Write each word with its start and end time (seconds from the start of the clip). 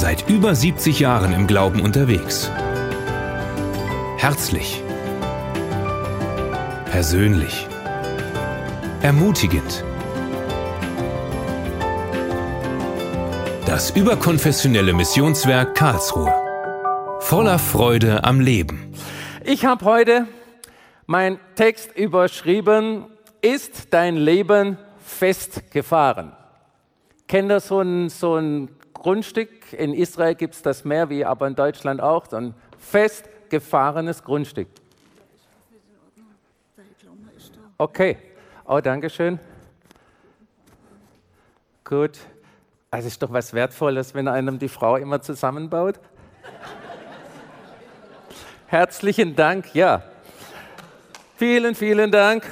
Seit 0.00 0.30
über 0.30 0.54
70 0.54 0.98
Jahren 0.98 1.34
im 1.34 1.46
Glauben 1.46 1.82
unterwegs. 1.82 2.50
Herzlich. 4.16 4.82
Persönlich. 6.90 7.68
Ermutigend. 9.02 9.84
Das 13.66 13.90
überkonfessionelle 13.90 14.94
Missionswerk 14.94 15.74
Karlsruhe. 15.74 16.32
Voller 17.18 17.58
Freude 17.58 18.24
am 18.24 18.40
Leben. 18.40 18.94
Ich 19.44 19.66
habe 19.66 19.84
heute 19.84 20.26
mein 21.04 21.38
Text 21.56 21.94
überschrieben, 21.94 23.04
ist 23.42 23.92
dein 23.92 24.16
Leben 24.16 24.78
festgefahren? 25.04 26.32
Kennt 27.28 27.52
ihr 27.52 27.60
so 27.60 27.82
ein, 27.82 28.08
so 28.08 28.36
ein 28.36 28.79
Grundstück? 29.00 29.72
In 29.72 29.94
Israel 29.94 30.34
gibt 30.34 30.54
es 30.54 30.62
das 30.62 30.84
mehr, 30.84 31.08
wie 31.10 31.24
aber 31.24 31.46
in 31.46 31.54
Deutschland 31.56 32.00
auch, 32.00 32.26
so 32.26 32.36
ein 32.36 32.54
festgefahrenes 32.78 34.22
Grundstück. 34.22 34.68
Okay, 37.78 38.18
oh, 38.66 38.80
danke 38.80 39.08
schön. 39.08 39.40
Gut. 41.82 42.18
Also 42.90 43.08
ist 43.08 43.22
doch 43.22 43.32
was 43.32 43.54
Wertvolles, 43.54 44.14
wenn 44.14 44.28
einem 44.28 44.58
die 44.58 44.68
Frau 44.68 44.96
immer 44.96 45.22
zusammenbaut. 45.22 45.98
Herzlichen 48.66 49.34
Dank, 49.34 49.74
ja. 49.74 50.02
Vielen, 51.36 51.74
vielen 51.74 52.12
Dank. 52.12 52.44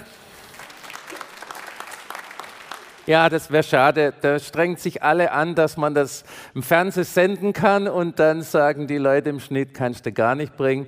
Ja, 3.08 3.30
das 3.30 3.50
wäre 3.50 3.62
schade. 3.62 4.12
Da 4.20 4.38
strengt 4.38 4.80
sich 4.80 5.02
alle 5.02 5.32
an, 5.32 5.54
dass 5.54 5.78
man 5.78 5.94
das 5.94 6.24
im 6.54 6.62
Fernsehen 6.62 7.04
senden 7.04 7.54
kann 7.54 7.88
und 7.88 8.18
dann 8.18 8.42
sagen 8.42 8.86
die 8.86 8.98
Leute 8.98 9.30
im 9.30 9.40
Schnitt, 9.40 9.72
kannst 9.72 10.04
du 10.04 10.12
gar 10.12 10.34
nicht 10.34 10.58
bringen. 10.58 10.86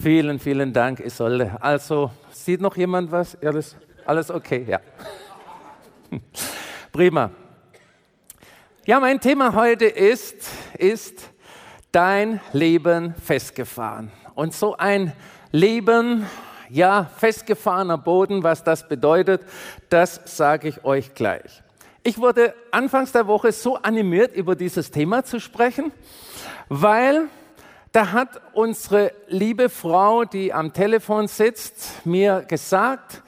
Vielen, 0.00 0.38
vielen 0.38 0.72
Dank, 0.72 0.98
Isolde. 0.98 1.58
Also, 1.60 2.10
sieht 2.30 2.62
noch 2.62 2.74
jemand 2.78 3.12
was? 3.12 3.36
Alles, 3.44 3.76
alles 4.06 4.30
okay? 4.30 4.64
Ja. 4.66 4.80
Prima. 6.90 7.32
Ja, 8.86 8.98
mein 8.98 9.20
Thema 9.20 9.52
heute 9.52 9.84
ist, 9.84 10.48
ist 10.78 11.28
dein 11.92 12.40
Leben 12.54 13.14
festgefahren. 13.22 14.10
Und 14.34 14.54
so 14.54 14.74
ein 14.78 15.12
Leben, 15.52 16.24
ja, 16.70 17.10
festgefahrener 17.18 17.98
Boden, 17.98 18.42
was 18.42 18.64
das 18.64 18.88
bedeutet, 18.88 19.42
das 19.90 20.18
sage 20.24 20.68
ich 20.68 20.82
euch 20.84 21.12
gleich. 21.14 21.62
Ich 22.08 22.16
wurde 22.16 22.54
anfangs 22.70 23.12
der 23.12 23.26
Woche 23.26 23.52
so 23.52 23.76
animiert, 23.76 24.34
über 24.34 24.56
dieses 24.56 24.90
Thema 24.90 25.26
zu 25.26 25.40
sprechen, 25.40 25.92
weil 26.70 27.28
da 27.92 28.12
hat 28.12 28.40
unsere 28.54 29.12
liebe 29.26 29.68
Frau, 29.68 30.24
die 30.24 30.54
am 30.54 30.72
Telefon 30.72 31.28
sitzt, 31.28 32.06
mir 32.06 32.46
gesagt, 32.48 33.22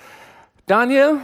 Daniel, 0.66 1.18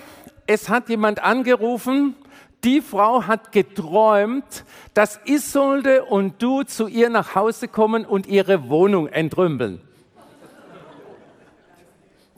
es 0.47 0.69
hat 0.69 0.91
jemand 0.91 1.23
angerufen 1.23 2.15
die 2.63 2.83
Frau 2.83 3.23
hat 3.23 3.53
geträumt, 3.53 4.65
dass 4.93 5.21
Isolde 5.25 6.05
und 6.05 6.43
du 6.43 6.63
zu 6.63 6.89
ihr 6.89 7.09
nach 7.09 7.37
Hause 7.37 7.69
kommen 7.69 8.05
und 8.05 8.27
ihre 8.27 8.69
Wohnung 8.69 9.07
entrümpeln. 9.07 9.81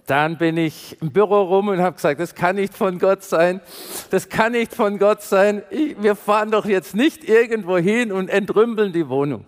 Dann 0.08 0.38
bin 0.38 0.56
ich 0.56 0.96
im 1.02 1.10
Büro 1.10 1.42
rum 1.42 1.68
und 1.68 1.82
habe 1.82 1.96
gesagt, 1.96 2.18
das 2.18 2.34
kann 2.34 2.56
nicht 2.56 2.72
von 2.72 2.98
Gott 2.98 3.22
sein. 3.22 3.60
Das 4.08 4.30
kann 4.30 4.52
nicht 4.52 4.74
von 4.74 4.98
Gott 4.98 5.20
sein. 5.20 5.62
Wir 5.70 6.16
fahren 6.16 6.50
doch 6.50 6.64
jetzt 6.64 6.94
nicht 6.94 7.28
irgendwo 7.28 7.76
hin 7.76 8.10
und 8.10 8.30
entrümpeln 8.30 8.94
die 8.94 9.06
Wohnung. 9.10 9.44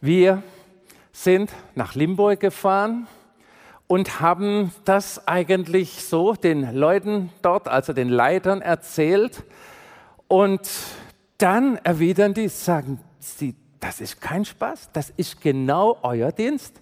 Wir 0.00 0.42
sind 1.12 1.50
nach 1.74 1.94
Limburg 1.94 2.40
gefahren 2.40 3.08
und 3.86 4.20
haben 4.20 4.72
das 4.86 5.28
eigentlich 5.28 6.02
so 6.02 6.32
den 6.32 6.74
Leuten 6.74 7.30
dort, 7.42 7.68
also 7.68 7.92
den 7.92 8.08
Leitern 8.08 8.62
erzählt. 8.62 9.44
Und 10.28 10.66
dann 11.36 11.76
erwidern 11.84 12.32
die, 12.32 12.48
sagen 12.48 13.00
sie, 13.18 13.54
das 13.80 14.00
ist 14.00 14.18
kein 14.18 14.46
Spaß, 14.46 14.92
das 14.94 15.10
ist 15.10 15.42
genau 15.42 15.98
euer 16.02 16.32
Dienst. 16.32 16.80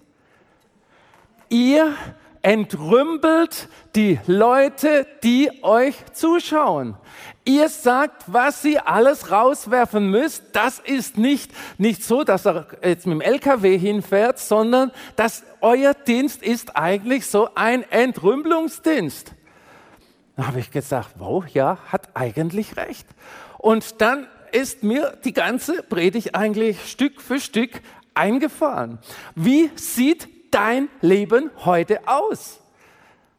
Ihr 1.49 1.93
entrümpelt 2.45 3.69
die 3.95 4.19
Leute, 4.27 5.07
die 5.23 5.49
euch 5.63 5.95
zuschauen. 6.13 6.95
Ihr 7.43 7.69
sagt, 7.69 8.25
was 8.27 8.63
ihr 8.63 8.87
alles 8.87 9.31
rauswerfen 9.31 10.11
müsst. 10.11 10.43
Das 10.53 10.77
ist 10.77 11.17
nicht, 11.17 11.51
nicht 11.79 12.03
so, 12.03 12.23
dass 12.23 12.45
er 12.45 12.67
jetzt 12.83 13.07
mit 13.07 13.15
dem 13.15 13.21
LKW 13.21 13.79
hinfährt, 13.79 14.37
sondern 14.37 14.91
dass 15.15 15.43
euer 15.59 15.95
Dienst 15.95 16.43
ist 16.43 16.75
eigentlich 16.75 17.25
so 17.25 17.49
ein 17.55 17.81
Entrümpelungsdienst. 17.89 19.33
Da 20.35 20.45
habe 20.45 20.59
ich 20.59 20.69
gesagt, 20.69 21.15
wow, 21.17 21.43
ja, 21.47 21.79
hat 21.91 22.09
eigentlich 22.15 22.77
recht. 22.77 23.07
Und 23.57 24.01
dann 24.01 24.27
ist 24.51 24.83
mir 24.83 25.17
die 25.25 25.33
ganze 25.33 25.81
Predigt 25.81 26.35
eigentlich 26.35 26.91
Stück 26.91 27.21
für 27.21 27.39
Stück 27.39 27.81
eingefahren. 28.13 28.99
Wie 29.33 29.71
sieht 29.75 30.34
dein 30.55 30.87
Leben 31.01 31.51
heute 31.65 31.99
aus? 32.07 32.61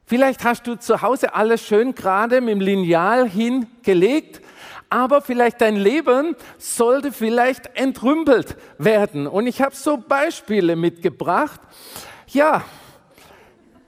Vielleicht 0.04 0.44
hast 0.44 0.66
du 0.66 0.77
zu 0.77 1.00
Hause 1.00 1.34
alles 1.34 1.66
schön 1.66 1.94
gerade 1.94 2.43
mit 2.43 2.53
dem 2.53 2.60
Lineal 2.60 3.27
hingelegt, 3.27 4.43
aber 4.91 5.22
vielleicht 5.22 5.62
dein 5.62 5.76
Leben 5.76 6.37
sollte 6.59 7.12
vielleicht 7.12 7.75
entrümpelt 7.75 8.56
werden. 8.76 9.26
Und 9.26 9.47
ich 9.47 9.62
habe 9.62 9.75
so 9.75 9.97
Beispiele 9.97 10.76
mitgebracht. 10.76 11.60
Ja, 12.28 12.62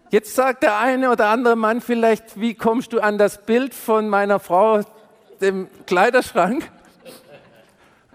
jetzt 0.08 0.34
sagt 0.34 0.62
der 0.62 0.78
eine 0.78 1.10
oder 1.10 1.26
andere 1.26 1.54
Mann 1.54 1.82
vielleicht, 1.82 2.40
wie 2.40 2.54
kommst 2.54 2.94
du 2.94 3.00
an 3.00 3.18
das 3.18 3.44
Bild 3.44 3.74
von 3.74 4.08
meiner 4.08 4.40
Frau, 4.40 4.80
dem 5.42 5.68
Kleiderschrank? 5.86 6.68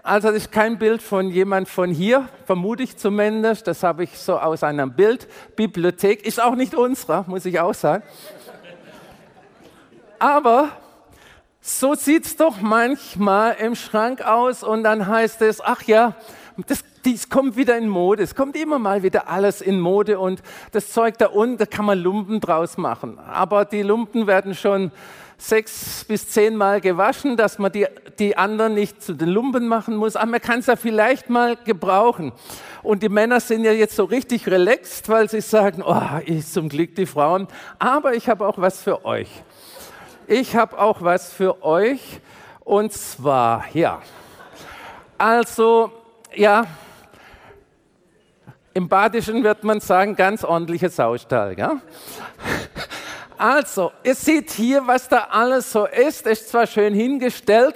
Also 0.06 0.28
das 0.28 0.36
ist 0.36 0.52
kein 0.52 0.78
Bild 0.78 1.00
von 1.00 1.30
jemand 1.30 1.66
von 1.66 1.88
hier, 1.88 2.28
vermute 2.44 2.82
ich 2.82 2.98
zumindest. 2.98 3.66
Das 3.66 3.82
habe 3.82 4.04
ich 4.04 4.18
so 4.18 4.38
aus 4.38 4.62
einer 4.62 4.86
Bildbibliothek. 4.86 6.26
Ist 6.26 6.42
auch 6.42 6.56
nicht 6.56 6.74
unserer, 6.74 7.24
muss 7.26 7.46
ich 7.46 7.58
auch 7.58 7.72
sagen. 7.72 8.02
Aber 10.18 10.68
so 11.62 11.94
sieht 11.94 12.26
es 12.26 12.36
doch 12.36 12.60
manchmal 12.60 13.54
im 13.54 13.74
Schrank 13.74 14.20
aus 14.20 14.62
und 14.62 14.84
dann 14.84 15.06
heißt 15.06 15.40
es, 15.40 15.62
ach 15.62 15.80
ja, 15.84 16.14
das, 16.66 16.84
dies 17.06 17.30
kommt 17.30 17.56
wieder 17.56 17.78
in 17.78 17.88
Mode. 17.88 18.22
Es 18.22 18.34
kommt 18.34 18.56
immer 18.56 18.78
mal 18.78 19.02
wieder 19.02 19.30
alles 19.30 19.62
in 19.62 19.80
Mode 19.80 20.18
und 20.18 20.42
das 20.72 20.90
Zeug 20.90 21.16
da 21.16 21.28
unten, 21.28 21.56
da 21.56 21.64
kann 21.64 21.86
man 21.86 21.98
Lumpen 21.98 22.40
draus 22.40 22.76
machen. 22.76 23.18
Aber 23.18 23.64
die 23.64 23.80
Lumpen 23.80 24.26
werden 24.26 24.54
schon 24.54 24.92
sechs 25.36 26.04
bis 26.04 26.28
zehnmal 26.28 26.80
gewaschen, 26.80 27.36
dass 27.36 27.58
man 27.58 27.72
die, 27.72 27.86
die 28.18 28.36
anderen 28.36 28.74
nicht 28.74 29.02
zu 29.02 29.14
den 29.14 29.28
Lumpen 29.28 29.68
machen 29.68 29.96
muss. 29.96 30.16
Aber 30.16 30.30
man 30.30 30.40
kann 30.40 30.60
es 30.60 30.66
ja 30.66 30.76
vielleicht 30.76 31.30
mal 31.30 31.56
gebrauchen. 31.56 32.32
Und 32.82 33.02
die 33.02 33.08
Männer 33.08 33.40
sind 33.40 33.64
ja 33.64 33.72
jetzt 33.72 33.96
so 33.96 34.04
richtig 34.04 34.46
relaxed, 34.46 35.08
weil 35.08 35.28
sie 35.28 35.40
sagen, 35.40 35.82
oh, 35.84 36.20
ich 36.24 36.46
zum 36.46 36.68
Glück 36.68 36.94
die 36.94 37.06
Frauen. 37.06 37.48
Aber 37.78 38.14
ich 38.14 38.28
habe 38.28 38.46
auch 38.46 38.58
was 38.58 38.82
für 38.82 39.04
euch. 39.04 39.28
Ich 40.26 40.56
habe 40.56 40.78
auch 40.78 41.02
was 41.02 41.32
für 41.32 41.62
euch. 41.64 42.20
Und 42.60 42.92
zwar, 42.92 43.64
ja. 43.74 44.00
Also, 45.18 45.92
ja, 46.34 46.66
im 48.74 48.88
Badischen 48.88 49.44
wird 49.44 49.62
man 49.62 49.80
sagen, 49.80 50.16
ganz 50.16 50.42
ordentliches 50.42 50.96
Saustall. 50.96 51.56
Ja? 51.56 51.80
Also, 53.36 53.90
ihr 54.04 54.14
seht 54.14 54.50
hier, 54.52 54.86
was 54.86 55.08
da 55.08 55.26
alles 55.30 55.72
so 55.72 55.86
ist. 55.86 56.26
Ist 56.26 56.50
zwar 56.50 56.66
schön 56.68 56.94
hingestellt, 56.94 57.74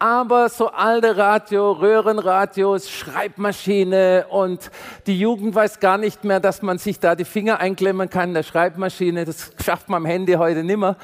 aber 0.00 0.48
so 0.48 0.68
alte 0.68 1.16
Radio, 1.16 1.72
Röhrenradios, 1.72 2.90
Schreibmaschine 2.90 4.26
und 4.28 4.70
die 5.06 5.18
Jugend 5.18 5.54
weiß 5.54 5.78
gar 5.78 5.98
nicht 5.98 6.24
mehr, 6.24 6.40
dass 6.40 6.62
man 6.62 6.78
sich 6.78 6.98
da 6.98 7.14
die 7.14 7.24
Finger 7.24 7.60
einklemmen 7.60 8.10
kann 8.10 8.30
in 8.30 8.34
der 8.34 8.42
Schreibmaschine. 8.42 9.24
Das 9.24 9.52
schafft 9.64 9.88
man 9.88 10.02
am 10.02 10.06
Handy 10.06 10.32
heute 10.32 10.64
nimmer. 10.64 10.96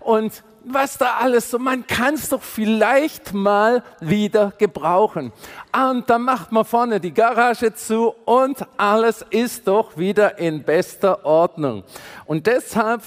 Und 0.00 0.42
was 0.64 0.98
da 0.98 1.16
alles 1.20 1.50
so, 1.50 1.58
man 1.58 1.86
kann 1.86 2.14
es 2.14 2.28
doch 2.28 2.42
vielleicht 2.42 3.34
mal 3.34 3.82
wieder 4.00 4.52
gebrauchen. 4.58 5.32
Und 5.72 6.08
dann 6.08 6.22
macht 6.22 6.52
man 6.52 6.64
vorne 6.64 7.00
die 7.00 7.12
Garage 7.12 7.74
zu 7.74 8.14
und 8.24 8.66
alles 8.76 9.24
ist 9.30 9.68
doch 9.68 9.96
wieder 9.96 10.38
in 10.38 10.62
bester 10.62 11.24
Ordnung. 11.24 11.84
Und 12.24 12.46
deshalb 12.46 13.02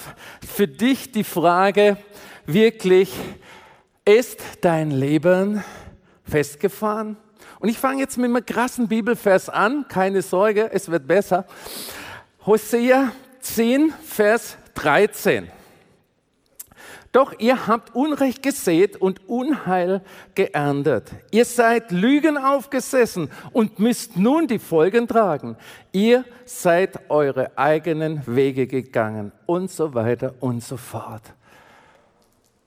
für 0.47 0.67
dich 0.67 1.11
die 1.11 1.23
Frage 1.23 1.97
wirklich, 2.45 3.13
ist 4.05 4.41
dein 4.61 4.91
Leben 4.91 5.63
festgefahren? 6.23 7.17
Und 7.59 7.69
ich 7.69 7.77
fange 7.77 8.01
jetzt 8.01 8.17
mit 8.17 8.29
einem 8.29 8.45
krassen 8.45 8.87
Bibelvers 8.87 9.49
an, 9.49 9.85
keine 9.89 10.21
Sorge, 10.21 10.69
es 10.71 10.89
wird 10.89 11.07
besser. 11.07 11.45
Hosea 12.45 13.11
10, 13.41 13.93
Vers 14.05 14.57
13. 14.75 15.51
Doch 17.17 17.33
ihr 17.39 17.65
habt 17.65 17.95
Unrecht 17.95 18.43
gesät 18.43 18.95
und 18.95 19.27
Unheil 19.27 20.01
geerntet. 20.35 21.09
Ihr 21.31 21.45
seid 21.45 21.91
Lügen 21.91 22.37
aufgesessen 22.37 23.31
und 23.53 23.79
müsst 23.79 24.17
nun 24.17 24.45
die 24.45 24.59
Folgen 24.59 25.07
tragen. 25.07 25.57
Ihr 25.91 26.25
seid 26.45 27.09
eure 27.09 27.57
eigenen 27.57 28.21
Wege 28.27 28.67
gegangen 28.67 29.31
und 29.47 29.71
so 29.71 29.95
weiter 29.95 30.35
und 30.41 30.63
so 30.63 30.77
fort. 30.77 31.23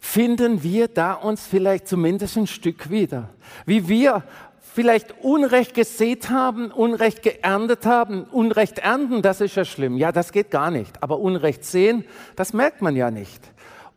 Finden 0.00 0.64
wir 0.64 0.88
da 0.88 1.12
uns 1.12 1.46
vielleicht 1.46 1.86
zumindest 1.86 2.36
ein 2.36 2.48
Stück 2.48 2.90
wieder, 2.90 3.28
wie 3.66 3.86
wir 3.86 4.24
vielleicht 4.74 5.14
Unrecht 5.22 5.74
gesät 5.74 6.28
haben, 6.28 6.72
Unrecht 6.72 7.22
geerntet 7.22 7.86
haben. 7.86 8.24
Unrecht 8.24 8.80
ernten, 8.80 9.22
das 9.22 9.40
ist 9.40 9.54
ja 9.54 9.64
schlimm. 9.64 9.96
Ja, 9.96 10.10
das 10.10 10.32
geht 10.32 10.50
gar 10.50 10.72
nicht. 10.72 11.00
Aber 11.04 11.20
Unrecht 11.20 11.64
sehen, 11.64 12.04
das 12.34 12.52
merkt 12.52 12.82
man 12.82 12.96
ja 12.96 13.12
nicht. 13.12 13.49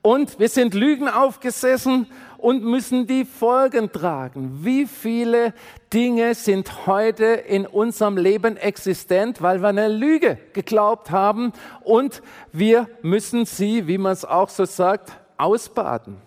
Und 0.04 0.38
wir 0.38 0.50
sind 0.50 0.74
Lügen 0.74 1.08
aufgesessen 1.08 2.08
und 2.38 2.62
müssen 2.62 3.08
die 3.08 3.24
Folgen 3.24 3.90
tragen. 3.90 4.60
Wie 4.66 4.86
viele 4.86 5.54
Dinge 5.94 6.36
sind 6.36 6.86
heute 6.88 7.24
in 7.24 7.66
unserem 7.66 8.18
Leben 8.18 8.58
existent, 8.58 9.42
weil 9.42 9.62
wir 9.62 9.70
eine 9.70 9.88
Lüge 9.88 10.38
geglaubt 10.52 11.10
haben 11.10 11.54
und 11.86 12.22
wir 12.52 12.90
müssen 13.02 13.46
sie, 13.46 13.88
wie 13.88 13.98
man 13.98 14.12
es 14.12 14.26
auch 14.26 14.50
so 14.50 14.66
sagt, 14.66 15.14
ausbaden. 15.38 16.18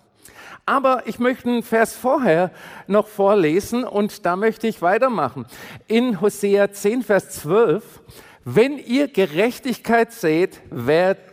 Aber 0.65 1.03
ich 1.05 1.19
möchte 1.19 1.51
einen 1.51 1.63
Vers 1.63 1.95
vorher 1.95 2.53
noch 2.87 3.09
vorlesen 3.09 3.85
und 3.85 4.25
da 4.25 4.37
möchte 4.37 4.67
ich 4.69 4.81
weitermachen. 4.81 5.45
In 5.87 6.23
Hosea 6.23 6.73
10, 6.73 7.03
Vers 7.03 7.29
12, 7.43 7.85
wenn 8.47 8.79
ihr 8.79 9.09
Gerechtigkeit 9.09 10.13
seht, 10.13 10.63
werdet 10.71 11.26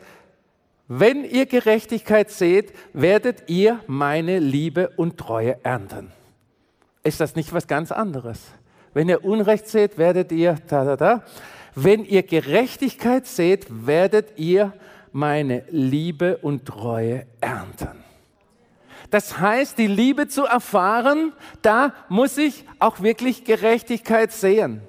wenn 0.88 1.24
ihr 1.24 1.46
Gerechtigkeit 1.46 2.30
seht, 2.30 2.74
werdet 2.94 3.50
ihr 3.50 3.80
meine 3.88 4.40
Liebe 4.40 4.90
und 4.98 5.18
Treue 5.18 5.58
ernten. 5.64 6.12
Ist 7.04 7.20
das 7.20 7.36
nicht 7.36 7.54
was 7.54 7.68
ganz 7.68 7.92
anderes? 7.92 8.40
Wenn 8.94 9.10
ihr 9.10 9.24
Unrecht 9.24 9.68
seht, 9.68 9.98
werdet 9.98 10.32
ihr 10.32 10.58
da, 10.68 10.84
da, 10.86 10.98
da. 10.98 11.24
Wenn 11.76 12.06
ihr 12.06 12.24
Gerechtigkeit 12.24 13.26
seht, 13.26 13.66
werdet 13.70 14.38
ihr 14.38 14.74
meine 15.12 15.64
Liebe 15.70 16.38
und 16.38 16.66
Treue 16.66 17.26
ernten. 17.42 18.04
Das 19.10 19.40
heißt, 19.40 19.78
die 19.78 19.88
Liebe 19.88 20.28
zu 20.28 20.46
erfahren, 20.46 21.34
da 21.62 21.94
muss 22.10 22.38
ich 22.38 22.66
auch 22.80 23.02
wirklich 23.02 23.44
Gerechtigkeit 23.44 24.32
sehen. 24.32 24.82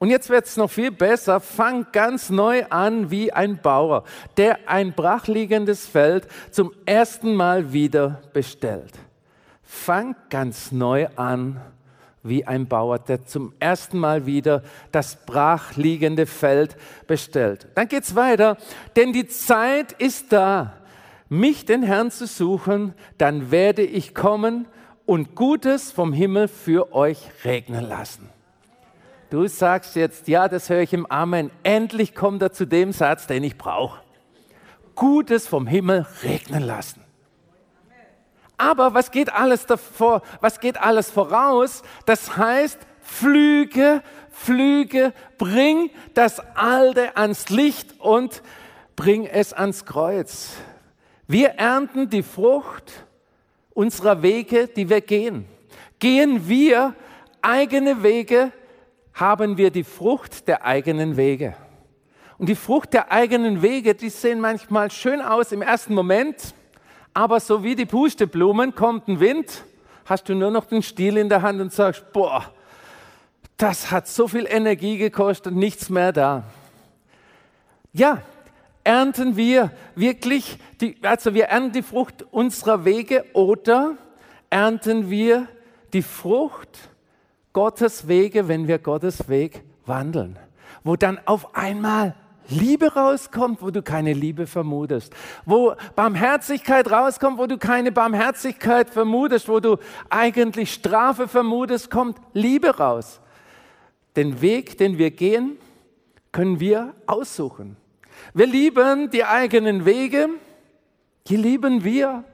Und 0.00 0.08
jetzt 0.08 0.30
wird 0.30 0.46
es 0.46 0.56
noch 0.56 0.70
viel 0.70 0.90
besser. 0.90 1.40
Fang 1.40 1.86
ganz 1.92 2.30
neu 2.30 2.64
an 2.70 3.10
wie 3.10 3.34
ein 3.34 3.60
Bauer, 3.60 4.04
der 4.38 4.58
ein 4.66 4.94
brachliegendes 4.94 5.86
Feld 5.86 6.26
zum 6.50 6.72
ersten 6.86 7.34
Mal 7.34 7.74
wieder 7.74 8.22
bestellt. 8.32 8.94
Fang 9.62 10.16
ganz 10.30 10.72
neu 10.72 11.06
an 11.16 11.60
wie 12.22 12.46
ein 12.46 12.66
Bauer, 12.66 12.98
der 12.98 13.26
zum 13.26 13.52
ersten 13.60 13.98
Mal 13.98 14.24
wieder 14.24 14.62
das 14.90 15.16
brachliegende 15.26 16.24
Feld 16.24 16.76
bestellt. 17.06 17.68
Dann 17.74 17.86
geht's 17.86 18.14
weiter, 18.16 18.56
denn 18.96 19.12
die 19.12 19.28
Zeit 19.28 19.92
ist 19.92 20.32
da 20.32 20.72
mich 21.28 21.66
den 21.66 21.82
Herrn 21.82 22.10
zu 22.10 22.26
suchen, 22.26 22.94
dann 23.18 23.50
werde 23.50 23.82
ich 23.82 24.14
kommen 24.14 24.66
und 25.04 25.34
Gutes 25.34 25.92
vom 25.92 26.14
Himmel 26.14 26.48
für 26.48 26.94
euch 26.94 27.18
regnen 27.44 27.86
lassen. 27.86 28.39
Du 29.30 29.46
sagst 29.46 29.94
jetzt, 29.94 30.26
ja, 30.26 30.48
das 30.48 30.68
höre 30.68 30.80
ich 30.80 30.92
im 30.92 31.06
Amen. 31.06 31.52
Endlich 31.62 32.16
kommt 32.16 32.42
er 32.42 32.52
zu 32.52 32.66
dem 32.66 32.92
Satz, 32.92 33.28
den 33.28 33.44
ich 33.44 33.56
brauche. 33.56 34.00
Gutes 34.96 35.46
vom 35.46 35.68
Himmel 35.68 36.04
regnen 36.24 36.64
lassen. 36.64 37.04
Aber 38.58 38.92
was 38.92 39.12
geht 39.12 39.32
alles 39.32 39.66
davor? 39.66 40.22
Was 40.40 40.58
geht 40.58 40.78
alles 40.78 41.10
voraus? 41.10 41.82
Das 42.06 42.36
heißt, 42.36 42.78
Flüge, 43.00 44.02
Flüge, 44.30 45.12
bring 45.38 45.90
das 46.14 46.40
Alte 46.56 47.16
ans 47.16 47.50
Licht 47.50 48.00
und 48.00 48.42
bring 48.96 49.26
es 49.26 49.52
ans 49.52 49.86
Kreuz. 49.86 50.56
Wir 51.28 51.50
ernten 51.50 52.10
die 52.10 52.24
Frucht 52.24 53.06
unserer 53.72 54.22
Wege, 54.22 54.66
die 54.66 54.88
wir 54.88 55.00
gehen. 55.00 55.46
Gehen 56.00 56.48
wir 56.48 56.94
eigene 57.40 58.02
Wege, 58.02 58.52
haben 59.20 59.58
wir 59.58 59.70
die 59.70 59.84
Frucht 59.84 60.48
der 60.48 60.64
eigenen 60.64 61.18
Wege. 61.18 61.54
Und 62.38 62.48
die 62.48 62.54
Frucht 62.54 62.94
der 62.94 63.12
eigenen 63.12 63.60
Wege, 63.60 63.94
die 63.94 64.08
sehen 64.08 64.40
manchmal 64.40 64.90
schön 64.90 65.20
aus 65.20 65.52
im 65.52 65.60
ersten 65.60 65.94
Moment, 65.94 66.54
aber 67.12 67.38
so 67.38 67.62
wie 67.62 67.76
die 67.76 67.84
Pusteblumen 67.84 68.74
kommt 68.74 69.08
ein 69.08 69.20
Wind, 69.20 69.64
hast 70.06 70.30
du 70.30 70.34
nur 70.34 70.50
noch 70.50 70.64
den 70.64 70.82
Stiel 70.82 71.18
in 71.18 71.28
der 71.28 71.42
Hand 71.42 71.60
und 71.60 71.70
sagst, 71.70 72.12
boah, 72.14 72.50
das 73.58 73.90
hat 73.90 74.08
so 74.08 74.26
viel 74.26 74.46
Energie 74.48 74.96
gekostet, 74.96 75.54
nichts 75.54 75.90
mehr 75.90 76.12
da. 76.12 76.44
Ja, 77.92 78.22
ernten 78.84 79.36
wir 79.36 79.70
wirklich, 79.94 80.56
die, 80.80 80.96
also 81.02 81.34
wir 81.34 81.46
ernten 81.46 81.72
die 81.72 81.82
Frucht 81.82 82.24
unserer 82.30 82.86
Wege 82.86 83.26
oder 83.34 83.96
ernten 84.48 85.10
wir 85.10 85.46
die 85.92 86.02
Frucht 86.02 86.78
Gottes 87.52 88.06
Wege, 88.06 88.48
wenn 88.48 88.68
wir 88.68 88.78
Gottes 88.78 89.28
Weg 89.28 89.62
wandeln, 89.86 90.38
wo 90.84 90.96
dann 90.96 91.18
auf 91.24 91.54
einmal 91.54 92.14
Liebe 92.48 92.94
rauskommt, 92.94 93.62
wo 93.62 93.70
du 93.70 93.82
keine 93.82 94.12
Liebe 94.12 94.46
vermutest, 94.46 95.14
wo 95.44 95.74
Barmherzigkeit 95.94 96.90
rauskommt, 96.90 97.38
wo 97.38 97.46
du 97.46 97.58
keine 97.58 97.92
Barmherzigkeit 97.92 98.90
vermutest, 98.90 99.48
wo 99.48 99.60
du 99.60 99.76
eigentlich 100.08 100.72
Strafe 100.72 101.28
vermutest, 101.28 101.90
kommt 101.90 102.18
Liebe 102.32 102.76
raus. 102.76 103.20
Den 104.16 104.40
Weg, 104.40 104.78
den 104.78 104.98
wir 104.98 105.12
gehen, 105.12 105.58
können 106.32 106.58
wir 106.58 106.94
aussuchen. 107.06 107.76
Wir 108.34 108.46
lieben 108.46 109.10
die 109.10 109.24
eigenen 109.24 109.84
Wege, 109.84 110.28
die 111.28 111.36
lieben 111.36 111.84
wir. 111.84 112.24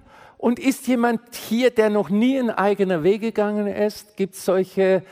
Und 0.47 0.61
ist 0.61 0.87
jemand 0.87 1.35
hier, 1.35 1.73
der 1.73 1.91
noch 1.91 2.09
nie 2.09 2.37
in 2.37 2.51
eigene 2.51 3.03
Wege 3.03 3.33
gegangen 3.33 3.67
ist? 3.67 4.17
Gibt 4.17 4.37
es 4.37 4.45
solche, 4.45 5.03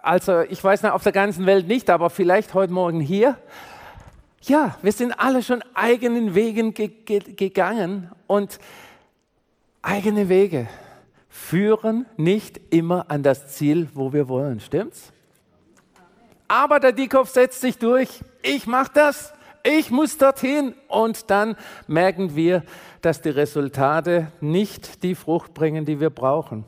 also 0.00 0.40
ich 0.40 0.64
weiß 0.64 0.82
nicht, 0.82 0.90
auf 0.90 1.02
der 1.02 1.12
ganzen 1.12 1.44
Welt 1.44 1.68
nicht, 1.68 1.90
aber 1.90 2.08
vielleicht 2.08 2.54
heute 2.54 2.72
Morgen 2.72 2.98
hier? 2.98 3.36
Ja, 4.40 4.78
wir 4.80 4.92
sind 4.92 5.12
alle 5.20 5.42
schon 5.42 5.62
eigenen 5.74 6.34
Wegen 6.34 6.72
ge 6.72 6.88
ge 6.88 7.18
gegangen 7.18 8.10
und 8.26 8.58
eigene 9.82 10.30
Wege 10.30 10.66
führen 11.28 12.06
nicht 12.16 12.58
immer 12.70 13.10
an 13.10 13.22
das 13.22 13.48
Ziel, 13.48 13.90
wo 13.92 14.14
wir 14.14 14.30
wollen, 14.30 14.60
stimmt's? 14.60 15.12
Aber 16.48 16.80
der 16.80 16.92
Dieckhoff 16.92 17.28
setzt 17.28 17.60
sich 17.60 17.76
durch. 17.76 18.22
Ich 18.42 18.66
mache 18.66 18.92
das 18.94 19.34
ich 19.64 19.90
muss 19.90 20.18
dorthin. 20.18 20.74
Und 20.88 21.30
dann 21.30 21.56
merken 21.86 22.34
wir, 22.36 22.62
dass 23.02 23.20
die 23.20 23.30
Resultate 23.30 24.32
nicht 24.40 25.02
die 25.02 25.14
Frucht 25.14 25.54
bringen, 25.54 25.84
die 25.84 26.00
wir 26.00 26.10
brauchen. 26.10 26.64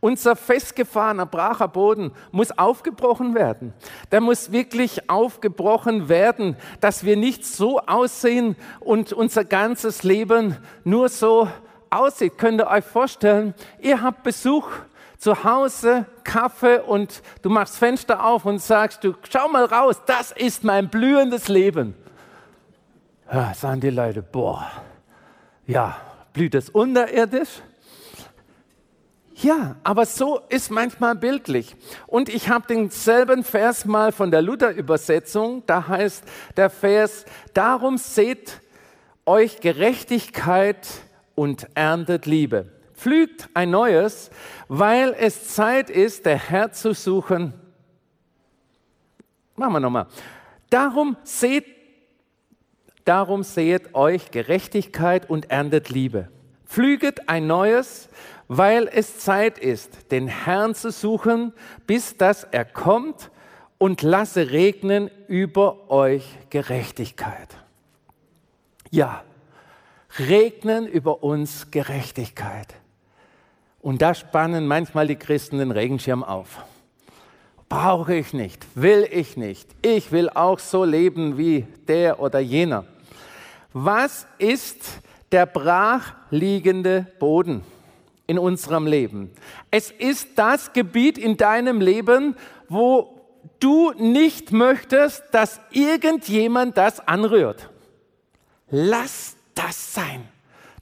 Unser 0.00 0.34
festgefahrener, 0.34 1.26
bracher 1.26 1.68
Boden 1.68 2.10
muss 2.32 2.50
aufgebrochen 2.58 3.36
werden. 3.36 3.72
Der 4.10 4.20
muss 4.20 4.50
wirklich 4.50 5.08
aufgebrochen 5.08 6.08
werden, 6.08 6.56
dass 6.80 7.04
wir 7.04 7.16
nicht 7.16 7.46
so 7.46 7.78
aussehen 7.80 8.56
und 8.80 9.12
unser 9.12 9.44
ganzes 9.44 10.02
Leben 10.02 10.56
nur 10.82 11.08
so 11.08 11.46
aussieht. 11.90 12.36
Könnt 12.36 12.60
ihr 12.60 12.66
euch 12.66 12.84
vorstellen, 12.84 13.54
ihr 13.80 14.02
habt 14.02 14.24
Besuch 14.24 14.68
zu 15.18 15.44
Hause, 15.44 16.06
Kaffee 16.24 16.80
und 16.80 17.22
du 17.42 17.50
machst 17.50 17.76
Fenster 17.76 18.24
auf 18.24 18.44
und 18.44 18.60
sagst, 18.60 19.04
du 19.04 19.14
schau 19.30 19.46
mal 19.46 19.66
raus, 19.66 20.02
das 20.06 20.32
ist 20.32 20.64
mein 20.64 20.88
blühendes 20.88 21.46
Leben 21.46 21.94
ja, 23.32 23.54
sagen 23.54 23.80
die 23.80 23.90
Leute, 23.90 24.22
boah, 24.22 24.70
ja, 25.66 25.96
blüht 26.32 26.54
es 26.54 26.68
unterirdisch? 26.70 27.62
Ja, 29.34 29.76
aber 29.82 30.06
so 30.06 30.40
ist 30.50 30.70
manchmal 30.70 31.16
bildlich. 31.16 31.74
Und 32.06 32.28
ich 32.28 32.48
habe 32.48 32.66
denselben 32.68 33.42
Vers 33.42 33.84
mal 33.84 34.12
von 34.12 34.30
der 34.30 34.40
Luther-Übersetzung. 34.40 35.64
Da 35.66 35.88
heißt 35.88 36.24
der 36.56 36.70
Vers, 36.70 37.24
darum 37.52 37.98
seht 37.98 38.60
euch 39.26 39.60
Gerechtigkeit 39.60 40.86
und 41.34 41.66
erntet 41.74 42.26
Liebe. 42.26 42.68
Pflügt 42.94 43.48
ein 43.54 43.70
neues, 43.70 44.30
weil 44.68 45.12
es 45.18 45.54
Zeit 45.54 45.90
ist, 45.90 46.24
der 46.24 46.38
Herr 46.38 46.70
zu 46.70 46.94
suchen. 46.94 47.52
Machen 49.56 49.72
wir 49.72 49.80
nochmal. 49.80 50.06
Darum 50.70 51.16
seht 51.24 51.66
Darum 53.04 53.42
sehet 53.42 53.94
euch 53.94 54.30
Gerechtigkeit 54.30 55.28
und 55.28 55.50
erntet 55.50 55.88
Liebe. 55.88 56.28
Pflüget 56.66 57.28
ein 57.28 57.46
neues, 57.46 58.08
weil 58.48 58.88
es 58.92 59.18
Zeit 59.18 59.58
ist, 59.58 60.10
den 60.12 60.28
Herrn 60.28 60.74
zu 60.74 60.90
suchen, 60.90 61.52
bis 61.86 62.16
dass 62.16 62.44
er 62.44 62.64
kommt 62.64 63.30
und 63.78 64.02
lasse 64.02 64.52
regnen 64.52 65.10
über 65.26 65.90
euch 65.90 66.38
Gerechtigkeit. 66.50 67.56
Ja, 68.90 69.24
regnen 70.18 70.86
über 70.86 71.22
uns 71.22 71.70
Gerechtigkeit. 71.70 72.74
Und 73.80 74.00
da 74.00 74.14
spannen 74.14 74.66
manchmal 74.66 75.08
die 75.08 75.16
Christen 75.16 75.58
den 75.58 75.72
Regenschirm 75.72 76.22
auf. 76.22 76.64
Brauche 77.72 78.14
ich 78.14 78.34
nicht, 78.34 78.66
will 78.74 79.08
ich 79.10 79.38
nicht. 79.38 79.66
Ich 79.80 80.12
will 80.12 80.28
auch 80.28 80.58
so 80.58 80.84
leben 80.84 81.38
wie 81.38 81.66
der 81.88 82.20
oder 82.20 82.38
jener. 82.38 82.84
Was 83.72 84.26
ist 84.36 84.76
der 85.32 85.46
brachliegende 85.46 87.06
Boden 87.18 87.62
in 88.26 88.38
unserem 88.38 88.86
Leben? 88.86 89.30
Es 89.70 89.90
ist 89.90 90.28
das 90.36 90.74
Gebiet 90.74 91.16
in 91.16 91.38
deinem 91.38 91.80
Leben, 91.80 92.36
wo 92.68 93.22
du 93.58 93.92
nicht 93.92 94.52
möchtest, 94.52 95.22
dass 95.30 95.58
irgendjemand 95.70 96.76
das 96.76 97.00
anrührt. 97.00 97.70
Lass 98.68 99.34
das 99.54 99.94
sein. 99.94 100.28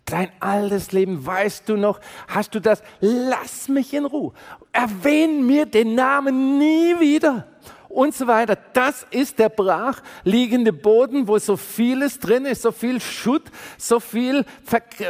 Dein 0.04 0.30
altes 0.40 0.92
Leben, 0.92 1.24
weißt 1.24 1.68
du 1.68 1.76
noch, 1.76 2.00
hast 2.26 2.54
du 2.54 2.60
das? 2.60 2.82
Lass 3.00 3.68
mich 3.68 3.94
in 3.94 4.04
Ruhe. 4.04 4.32
Erwähn 4.72 5.46
mir 5.46 5.66
den 5.66 5.94
Namen 5.94 6.58
nie 6.58 6.98
wieder. 6.98 7.46
Und 7.88 8.14
so 8.14 8.26
weiter. 8.28 8.56
Das 8.72 9.04
ist 9.10 9.38
der 9.40 9.48
brachliegende 9.48 10.72
Boden, 10.72 11.26
wo 11.26 11.38
so 11.38 11.56
vieles 11.56 12.20
drin 12.20 12.44
ist, 12.44 12.62
so 12.62 12.70
viel 12.70 13.00
Schutt, 13.00 13.50
so 13.78 13.98
viel, 13.98 14.44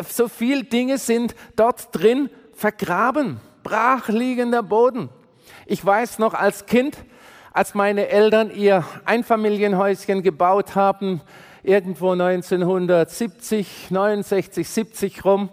so 0.09 0.29
viel 0.29 0.65
Dinge 0.65 0.97
sind 0.97 1.35
dort 1.57 1.89
drin 1.93 2.31
vergraben. 2.55 3.41
Brachliegender 3.63 4.63
Boden. 4.63 5.11
Ich 5.67 5.85
weiß 5.85 6.19
noch 6.19 6.33
als 6.33 6.65
Kind, 6.67 6.97
als 7.53 7.75
meine 7.75 8.09
Eltern 8.09 8.51
ihr 8.51 8.85
Einfamilienhäuschen 9.05 10.23
gebaut 10.23 10.75
haben, 10.75 11.21
irgendwo 11.63 12.13
1970, 12.13 13.91
69, 13.91 14.69
70 14.69 15.25
rum. 15.25 15.51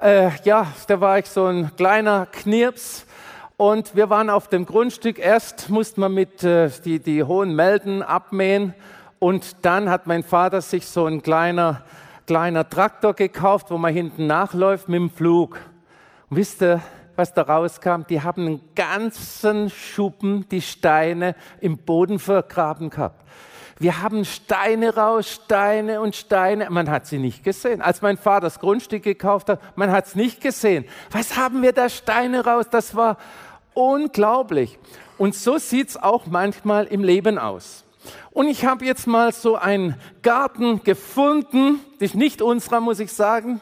Äh, 0.00 0.30
ja, 0.44 0.66
da 0.86 1.00
war 1.00 1.18
ich 1.18 1.26
so 1.26 1.46
ein 1.46 1.74
kleiner 1.76 2.26
Knirps 2.26 3.06
und 3.56 3.96
wir 3.96 4.10
waren 4.10 4.30
auf 4.30 4.48
dem 4.48 4.66
Grundstück. 4.66 5.18
Erst 5.18 5.70
musste 5.70 6.00
man 6.00 6.14
mit 6.14 6.44
äh, 6.44 6.70
die, 6.84 7.00
die 7.00 7.24
hohen 7.24 7.54
Melden 7.54 8.02
abmähen 8.02 8.74
und 9.18 9.56
dann 9.62 9.90
hat 9.90 10.06
mein 10.06 10.22
Vater 10.22 10.60
sich 10.60 10.86
so 10.86 11.06
ein 11.06 11.22
kleiner, 11.22 11.82
kleiner 12.26 12.68
Traktor 12.68 13.14
gekauft, 13.14 13.70
wo 13.70 13.78
man 13.78 13.92
hinten 13.92 14.26
nachläuft 14.26 14.88
mit 14.88 15.00
dem 15.00 15.10
Flug. 15.10 15.58
Und 16.30 16.36
wisst 16.36 16.62
ihr, 16.62 16.80
was 17.16 17.34
da 17.34 17.42
rauskam? 17.42 18.02
Die 18.08 18.22
haben 18.22 18.46
einen 18.46 18.60
ganzen 18.76 19.70
Schuppen 19.70 20.48
die 20.50 20.62
Steine 20.62 21.34
im 21.60 21.78
Boden 21.78 22.20
vergraben 22.20 22.90
gehabt. 22.90 23.24
Wir 23.80 24.02
haben 24.02 24.24
Steine 24.24 24.96
raus, 24.96 25.40
Steine 25.44 26.00
und 26.00 26.16
Steine. 26.16 26.68
Man 26.68 26.90
hat 26.90 27.06
sie 27.06 27.18
nicht 27.18 27.44
gesehen. 27.44 27.80
Als 27.80 28.02
mein 28.02 28.16
Vater 28.16 28.42
das 28.46 28.58
Grundstück 28.58 29.04
gekauft 29.04 29.48
hat, 29.48 29.60
man 29.76 29.92
hat 29.92 30.06
es 30.06 30.14
nicht 30.16 30.40
gesehen. 30.40 30.84
Was 31.12 31.36
haben 31.36 31.62
wir 31.62 31.72
da 31.72 31.88
Steine 31.88 32.44
raus? 32.44 32.66
Das 32.70 32.96
war 32.96 33.18
unglaublich. 33.74 34.78
Und 35.16 35.36
so 35.36 35.58
sieht 35.58 35.90
es 35.90 35.96
auch 35.96 36.26
manchmal 36.26 36.86
im 36.86 37.04
Leben 37.04 37.38
aus. 37.38 37.84
Und 38.32 38.48
ich 38.48 38.64
habe 38.64 38.84
jetzt 38.84 39.06
mal 39.06 39.32
so 39.32 39.54
einen 39.54 39.94
Garten 40.22 40.82
gefunden, 40.82 41.80
das 42.00 42.10
ist 42.10 42.14
nicht 42.16 42.42
unserer, 42.42 42.80
muss 42.80 42.98
ich 42.98 43.12
sagen. 43.12 43.60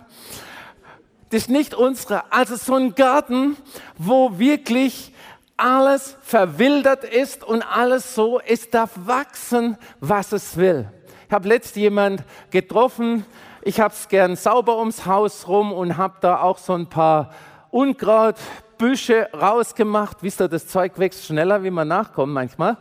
Das 1.30 1.42
ist 1.42 1.50
nicht 1.50 1.75
unserer. 1.75 2.25
Also 2.30 2.56
so 2.56 2.75
ein 2.75 2.94
Garten, 2.94 3.56
wo 3.99 4.38
wirklich 4.38 5.12
alles 5.56 6.16
verwildert 6.20 7.04
ist 7.04 7.42
und 7.44 7.62
alles 7.62 8.14
so, 8.14 8.40
es 8.40 8.70
darf 8.70 8.90
wachsen, 8.96 9.76
was 10.00 10.32
es 10.32 10.56
will. 10.56 10.90
Ich 11.26 11.32
habe 11.32 11.48
letztens 11.48 11.76
jemand 11.76 12.25
getroffen, 12.50 13.25
ich 13.62 13.80
habe 13.80 13.92
es 13.92 14.08
gern 14.08 14.36
sauber 14.36 14.78
ums 14.78 15.06
Haus 15.06 15.48
rum 15.48 15.72
und 15.72 15.96
habe 15.96 16.18
da 16.20 16.40
auch 16.40 16.58
so 16.58 16.75
ein 16.75 16.88
paar 16.88 17.30
Unkrautbüsche 17.70 19.28
rausgemacht. 19.32 20.22
Wisst 20.22 20.40
ihr, 20.40 20.48
das 20.48 20.68
Zeug 20.68 20.98
wächst 20.98 21.26
schneller, 21.26 21.64
wie 21.64 21.70
man 21.70 21.88
nachkommt 21.88 22.32
manchmal. 22.32 22.76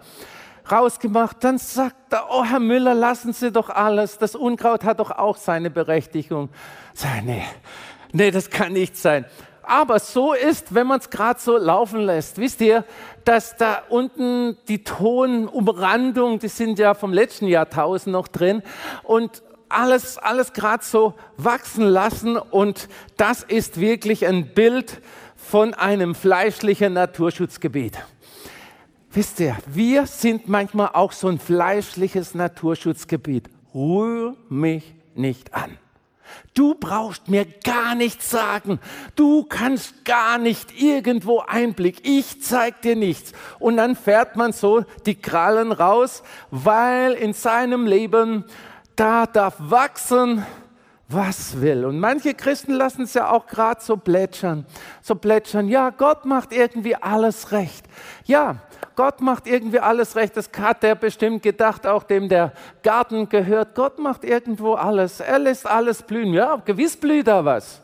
Rausgemacht, 0.70 1.44
dann 1.44 1.58
sagt 1.58 2.12
er, 2.12 2.28
oh 2.30 2.44
Herr 2.44 2.60
Müller, 2.60 2.94
lassen 2.94 3.34
Sie 3.34 3.52
doch 3.52 3.70
alles, 3.70 4.18
das 4.18 4.36
Unkraut 4.36 4.84
hat 4.84 5.00
doch 5.00 5.12
auch 5.12 5.38
seine 5.38 5.70
Berechtigung. 5.70 6.50
Sag, 6.94 7.24
nee, 7.24 7.44
nee, 8.12 8.32
das 8.32 8.50
kann 8.50 8.74
nicht 8.74 8.98
sein 8.98 9.26
aber 9.68 10.00
so 10.00 10.34
ist, 10.34 10.74
wenn 10.74 10.88
man 10.88 11.00
es 11.00 11.10
gerade 11.10 11.40
so 11.40 11.58
laufen 11.58 12.02
lässt. 12.02 12.38
Wisst 12.38 12.62
ihr, 12.62 12.84
dass 13.24 13.58
da 13.58 13.84
unten 13.90 14.58
die 14.68 14.84
Tonumrandung, 14.84 16.40
die 16.40 16.48
sind 16.48 16.80
ja 16.80 16.94
vom 16.94 17.14
letzten 17.14 17.48
Jahrtausend 17.48 18.14
noch 18.14 18.28
drin 18.28 18.62
und 19.04 19.44
alles, 19.70 20.18
alles 20.18 20.54
gerade 20.54 20.84
so 20.84 21.16
wachsen 21.38 21.86
lassen 21.86 22.38
und 22.38 22.88
das 23.18 23.44
ist 23.44 23.80
wirklich 23.80 24.26
ein 24.26 24.54
Bild 24.54 25.02
von 25.36 25.74
einem 25.74 26.16
fleischlichen 26.16 26.94
Naturschutzgebiet. 26.94 27.98
Wisst 29.12 29.40
ihr, 29.40 29.56
wir 29.68 30.08
sind 30.08 30.50
manchmal 30.50 30.90
auch 30.94 31.12
so 31.14 31.28
ein 31.28 31.40
fleischliches 31.40 32.36
Naturschutzgebiet. 32.36 33.50
Rühr 33.74 34.36
mich 34.50 34.94
nicht 35.16 35.54
an. 35.54 35.78
Du 36.54 36.76
brauchst 36.76 37.28
mir 37.28 37.46
gar 37.46 37.96
nichts 37.96 38.30
sagen. 38.30 38.80
Du 39.16 39.44
kannst 39.44 40.06
gar 40.06 40.38
nicht 40.38 40.82
irgendwo 40.82 41.40
Einblick. 41.40 42.08
Ich 42.08 42.42
zeig 42.42 42.82
dir 42.82 42.96
nichts. 42.96 43.34
Und 43.60 43.78
dann 43.78 43.96
fährt 43.96 44.36
man 44.36 44.52
so 44.54 44.86
die 45.06 45.16
Krallen 45.16 45.72
raus, 45.72 46.24
weil 46.52 47.14
in 47.14 47.34
seinem 47.34 47.86
Leben 47.86 48.46
da 48.96 49.26
darf 49.26 49.56
wachsen, 49.60 50.46
was 51.08 51.62
will. 51.62 51.86
Und 51.86 52.00
manche 52.00 52.34
Christen 52.34 52.74
lassen 52.74 53.04
es 53.04 53.14
ja 53.14 53.30
auch 53.30 53.48
gerade 53.48 53.82
so 53.82 53.98
plätschern. 53.98 54.66
So 55.02 55.16
plätschern, 55.16 55.68
ja, 55.68 55.92
Gott 55.92 56.26
macht 56.26 56.52
irgendwie 56.52 56.96
alles 56.96 57.52
recht. 57.52 57.86
Ja, 58.26 58.58
Gott 58.96 59.22
macht 59.22 59.48
irgendwie 59.48 59.80
alles 59.80 60.16
recht. 60.16 60.38
Das 60.38 60.50
hat 60.58 60.84
er 60.84 60.96
bestimmt 60.96 61.44
gedacht, 61.44 61.86
auch 61.86 62.04
dem 62.04 62.30
der 62.30 62.54
Garten 62.84 63.28
gehört. 63.30 63.76
Gott 63.76 64.00
macht 64.00 64.24
irgendwo 64.24 64.74
alles. 64.76 65.20
Er 65.20 65.40
lässt 65.40 65.68
alles 65.68 66.02
blühen. 66.02 66.34
Ja, 66.34 66.62
gewiss 66.64 66.96
blüht 66.98 67.28
da 67.28 67.44
was. 67.44 67.82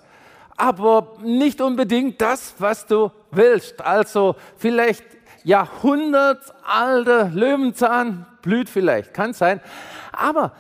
Aber 0.56 1.18
nicht 1.22 1.60
unbedingt 1.62 2.22
das, 2.22 2.56
was 2.60 2.86
du 2.86 3.12
willst. 3.32 3.82
Also 3.82 4.36
vielleicht 4.58 5.03
jahrhundertalter 5.44 7.30
Löwenzahn 7.34 8.25
blüht 8.41 8.70
vielleicht, 8.70 9.13
kann 9.13 9.34
sein. 9.34 9.60
Aber 10.12 10.53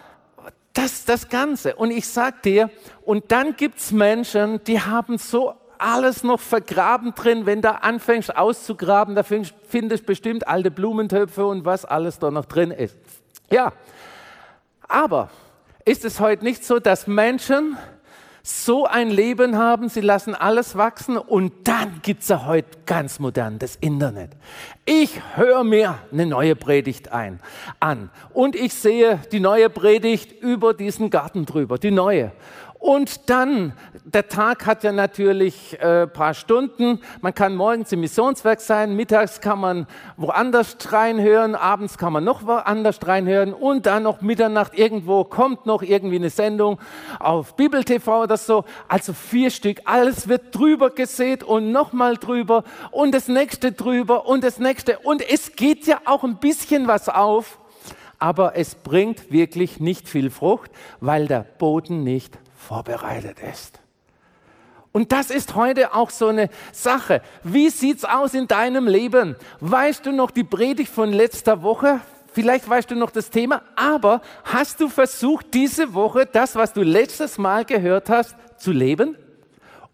das 0.73 1.05
das 1.05 1.29
Ganze. 1.29 1.75
Und 1.75 1.91
ich 1.91 2.07
sag 2.07 2.41
dir, 2.43 2.69
und 3.03 3.31
dann 3.31 3.55
gibt 3.55 3.79
es 3.79 3.91
Menschen, 3.91 4.63
die 4.63 4.79
haben 4.79 5.17
so 5.17 5.53
alles 5.81 6.23
noch 6.23 6.39
vergraben 6.39 7.13
drin. 7.15 7.45
Wenn 7.45 7.61
du 7.61 7.69
anfängst 7.81 8.35
auszugraben, 8.35 9.15
da 9.15 9.23
findest 9.23 9.53
du 9.71 10.05
bestimmt 10.05 10.47
alte 10.47 10.71
Blumentöpfe 10.71 11.45
und 11.45 11.65
was 11.65 11.85
alles 11.85 12.19
da 12.19 12.31
noch 12.31 12.45
drin 12.45 12.71
ist. 12.71 12.97
Ja, 13.49 13.73
aber 14.87 15.29
ist 15.85 16.05
es 16.05 16.19
heute 16.19 16.43
nicht 16.43 16.63
so, 16.63 16.79
dass 16.79 17.07
Menschen 17.07 17.77
so 18.43 18.85
ein 18.85 19.09
Leben 19.11 19.57
haben, 19.57 19.87
sie 19.87 20.01
lassen 20.01 20.33
alles 20.33 20.75
wachsen 20.75 21.17
und 21.17 21.67
dann 21.67 22.01
gibt 22.01 22.23
es 22.23 22.29
ja 22.29 22.45
heute 22.45 22.69
ganz 22.85 23.19
modern 23.19 23.59
das 23.59 23.75
Internet. 23.75 24.31
Ich 24.85 25.21
höre 25.35 25.63
mir 25.63 25.99
eine 26.11 26.25
neue 26.25 26.55
Predigt 26.55 27.11
ein, 27.11 27.39
an 27.79 28.09
und 28.33 28.55
ich 28.55 28.73
sehe 28.73 29.19
die 29.31 29.39
neue 29.39 29.69
Predigt 29.69 30.31
über 30.41 30.73
diesen 30.73 31.11
Garten 31.11 31.45
drüber, 31.45 31.77
die 31.77 31.91
neue. 31.91 32.31
Und 32.81 33.29
dann, 33.29 33.73
der 34.05 34.27
Tag 34.27 34.65
hat 34.65 34.83
ja 34.83 34.91
natürlich 34.91 35.77
ein 35.79 35.87
äh, 35.87 36.07
paar 36.07 36.33
Stunden. 36.33 36.99
Man 37.21 37.35
kann 37.35 37.55
morgens 37.55 37.91
im 37.91 37.99
Missionswerk 37.99 38.59
sein, 38.59 38.95
mittags 38.95 39.39
kann 39.39 39.59
man 39.59 39.85
woanders 40.17 40.75
reinhören, 40.91 41.53
abends 41.53 41.99
kann 41.99 42.11
man 42.11 42.23
noch 42.23 42.47
woanders 42.47 42.97
reinhören 43.05 43.53
und 43.53 43.85
dann 43.85 44.01
noch 44.01 44.21
Mitternacht 44.21 44.73
irgendwo 44.73 45.23
kommt 45.23 45.67
noch 45.67 45.83
irgendwie 45.83 46.15
eine 46.15 46.31
Sendung 46.31 46.79
auf 47.19 47.55
Bibel 47.55 47.83
TV 47.83 48.23
oder 48.23 48.35
so. 48.35 48.65
Also 48.87 49.13
vier 49.13 49.51
Stück. 49.51 49.81
Alles 49.85 50.27
wird 50.27 50.57
drüber 50.57 50.89
gesät 50.89 51.43
und 51.43 51.71
nochmal 51.71 52.17
drüber 52.17 52.63
und 52.89 53.13
das 53.13 53.27
nächste 53.27 53.73
drüber 53.73 54.25
und 54.25 54.43
das 54.43 54.57
nächste. 54.57 54.97
Und 54.97 55.21
es 55.21 55.55
geht 55.55 55.85
ja 55.85 56.01
auch 56.05 56.23
ein 56.23 56.37
bisschen 56.37 56.87
was 56.87 57.09
auf, 57.09 57.59
aber 58.17 58.55
es 58.55 58.73
bringt 58.73 59.31
wirklich 59.31 59.79
nicht 59.79 60.09
viel 60.09 60.31
Frucht, 60.31 60.71
weil 60.99 61.27
der 61.27 61.45
Boden 61.59 62.03
nicht 62.03 62.39
vorbereitet 62.61 63.37
ist. 63.39 63.79
Und 64.91 65.11
das 65.11 65.29
ist 65.29 65.55
heute 65.55 65.93
auch 65.93 66.09
so 66.09 66.27
eine 66.27 66.49
Sache. 66.73 67.21
Wie 67.43 67.69
sieht's 67.69 68.03
aus 68.03 68.33
in 68.33 68.47
deinem 68.47 68.87
Leben? 68.87 69.35
Weißt 69.61 70.05
du 70.05 70.11
noch 70.11 70.31
die 70.31 70.43
Predigt 70.43 70.91
von 70.91 71.13
letzter 71.13 71.63
Woche? 71.63 72.01
Vielleicht 72.33 72.69
weißt 72.69 72.91
du 72.91 72.95
noch 72.95 73.11
das 73.11 73.29
Thema, 73.29 73.61
aber 73.75 74.21
hast 74.45 74.79
du 74.79 74.87
versucht, 74.87 75.53
diese 75.53 75.93
Woche 75.93 76.25
das, 76.25 76.55
was 76.55 76.71
du 76.71 76.81
letztes 76.81 77.37
Mal 77.37 77.65
gehört 77.65 78.09
hast, 78.09 78.35
zu 78.57 78.71
leben? 78.71 79.17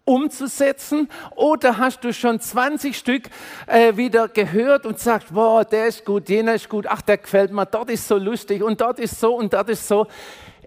umzusetzen? 0.08 1.08
Oder 1.36 1.76
hast 1.76 2.02
du 2.02 2.14
schon 2.14 2.40
20 2.40 2.96
Stück 2.96 3.24
äh, 3.66 3.96
wieder 3.96 4.28
gehört 4.28 4.86
und 4.86 4.98
sagst, 4.98 5.34
boah, 5.34 5.64
der 5.66 5.88
ist 5.88 6.04
gut, 6.06 6.30
jener 6.30 6.54
ist 6.54 6.68
gut, 6.68 6.86
ach, 6.88 7.02
der 7.02 7.18
gefällt 7.18 7.52
mir, 7.52 7.66
dort 7.66 7.90
ist 7.90 8.08
so 8.08 8.16
lustig 8.16 8.62
und 8.62 8.80
dort 8.80 8.98
ist 8.98 9.20
so 9.20 9.36
und 9.36 9.52
dort 9.52 9.68
ist 9.68 9.86
so. 9.86 10.06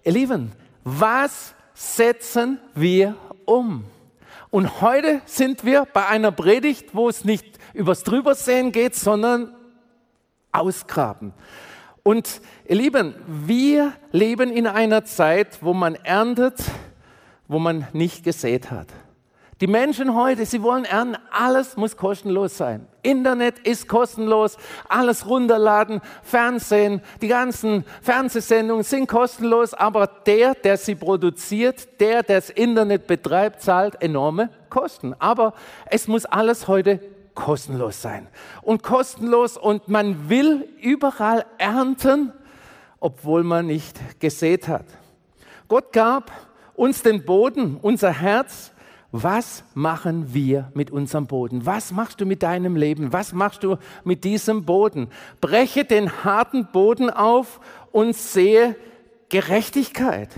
Ihr 0.04 0.12
Lieben, 0.12 0.52
was 0.84 1.56
setzen 1.82 2.60
wir 2.76 3.16
um. 3.46 3.86
Und 4.52 4.82
heute 4.82 5.22
sind 5.26 5.66
wir 5.66 5.88
bei 5.92 6.06
einer 6.08 6.32
Predigt, 6.32 6.94
wo 6.94 7.10
es 7.10 7.26
nicht 7.26 7.46
übers 7.74 8.04
Drübersehen 8.04 8.72
geht, 8.72 8.96
sondern 8.96 9.56
ausgraben. 10.52 11.34
Und 12.04 12.42
ihr 12.68 12.76
Lieben, 12.76 13.16
wir 13.26 13.94
leben 14.12 14.52
in 14.52 14.68
einer 14.68 15.06
Zeit, 15.06 15.64
wo 15.64 15.74
man 15.74 15.96
erntet, 15.96 16.60
wo 17.48 17.58
man 17.58 17.88
nicht 17.94 18.24
gesät 18.24 18.70
hat. 18.70 18.88
Die 19.62 19.68
Menschen 19.68 20.16
heute, 20.16 20.44
sie 20.48 20.64
wollen 20.64 20.86
ernten, 20.86 21.22
alles 21.30 21.78
muss 21.78 21.96
kostenlos 21.96 22.58
sein. 22.58 22.88
Internet 23.04 23.60
ist 23.60 23.88
kostenlos, 23.88 24.58
alles 24.90 25.28
runterladen, 25.28 26.02
Fernsehen, 26.24 27.00
die 27.22 27.28
ganzen 27.28 27.86
Fernsehsendungen 28.02 28.84
sind 28.84 29.06
kostenlos, 29.06 29.76
aber 29.76 30.08
der, 30.08 30.56
der 30.56 30.78
sie 30.78 30.96
produziert, 30.96 32.02
der, 32.02 32.24
der 32.24 32.42
das 32.42 32.50
Internet 32.50 33.06
betreibt, 33.06 33.62
zahlt 33.62 34.02
enorme 34.02 34.50
Kosten. 34.72 35.14
Aber 35.20 35.54
es 35.86 36.08
muss 36.08 36.26
alles 36.26 36.68
heute 36.68 37.00
kostenlos 37.36 38.02
sein. 38.02 38.30
Und 38.64 38.82
kostenlos 38.82 39.58
und 39.58 39.88
man 39.88 40.28
will 40.28 40.70
überall 40.82 41.46
ernten, 41.60 42.34
obwohl 43.00 43.44
man 43.44 43.68
nicht 43.68 44.20
gesät 44.20 44.68
hat. 44.68 44.86
Gott 45.68 45.94
gab 45.94 46.32
uns 46.74 47.04
den 47.04 47.24
Boden, 47.26 47.78
unser 47.80 48.12
Herz, 48.12 48.72
was 49.12 49.66
machen 49.74 50.34
wir 50.34 50.72
mit 50.74 50.90
unserem 50.90 51.28
Boden? 51.28 51.66
Was 51.66 51.92
machst 51.92 52.22
du 52.22 52.26
mit 52.26 52.44
deinem 52.44 52.78
Leben? 52.78 53.12
Was 53.12 53.34
machst 53.34 53.64
du 53.64 53.78
mit 54.06 54.24
diesem 54.24 54.64
Boden? 54.64 55.10
Breche 55.42 55.84
den 55.84 56.24
harten 56.24 56.68
Boden 56.72 57.10
auf 57.10 57.60
und 57.92 58.16
sehe 58.16 58.76
Gerechtigkeit, 59.28 60.30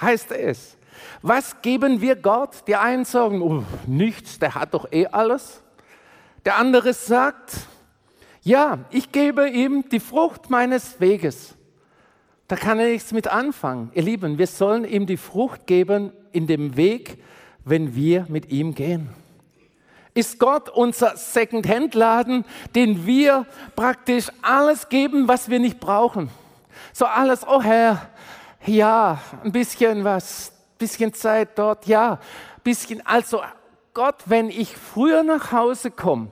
heißt 0.00 0.32
es. 0.32 0.76
Was 1.22 1.62
geben 1.62 2.00
wir 2.00 2.16
Gott? 2.16 2.66
Die 2.66 2.76
einen 2.76 3.04
sagen, 3.04 3.40
oh, 3.40 3.64
nichts, 3.86 4.38
der 4.38 4.54
hat 4.54 4.74
doch 4.74 4.92
eh 4.92 5.06
alles. 5.06 5.62
Der 6.44 6.58
andere 6.58 6.92
sagt, 6.92 7.56
ja, 8.42 8.80
ich 8.90 9.10
gebe 9.10 9.48
ihm 9.48 9.88
die 9.90 10.00
Frucht 10.00 10.50
meines 10.50 11.00
Weges. 11.00 11.56
Da 12.46 12.56
kann 12.56 12.78
er 12.78 12.88
nichts 12.88 13.12
mit 13.12 13.26
anfangen. 13.26 13.90
Ihr 13.94 14.02
Lieben, 14.02 14.36
wir 14.36 14.46
sollen 14.46 14.84
ihm 14.84 15.06
die 15.06 15.16
Frucht 15.16 15.66
geben 15.66 16.12
in 16.32 16.46
dem 16.46 16.76
Weg, 16.76 17.18
wenn 17.64 17.94
wir 17.94 18.26
mit 18.28 18.50
ihm 18.50 18.74
gehen? 18.74 19.08
Ist 20.14 20.38
Gott 20.38 20.68
unser 20.68 21.16
Second-Hand-Laden, 21.16 22.44
den 22.74 23.04
wir 23.04 23.46
praktisch 23.74 24.28
alles 24.42 24.88
geben, 24.88 25.26
was 25.26 25.48
wir 25.48 25.58
nicht 25.58 25.80
brauchen? 25.80 26.30
So 26.92 27.06
alles, 27.06 27.44
oh 27.46 27.60
Herr, 27.60 28.08
ja, 28.64 29.20
ein 29.42 29.50
bisschen 29.50 30.04
was, 30.04 30.52
bisschen 30.78 31.12
Zeit 31.12 31.58
dort, 31.58 31.86
ja, 31.86 32.20
bisschen. 32.62 33.04
Also 33.04 33.42
Gott, 33.92 34.16
wenn 34.26 34.50
ich 34.50 34.76
früher 34.76 35.22
nach 35.22 35.50
Hause 35.52 35.90
komme 35.90 36.28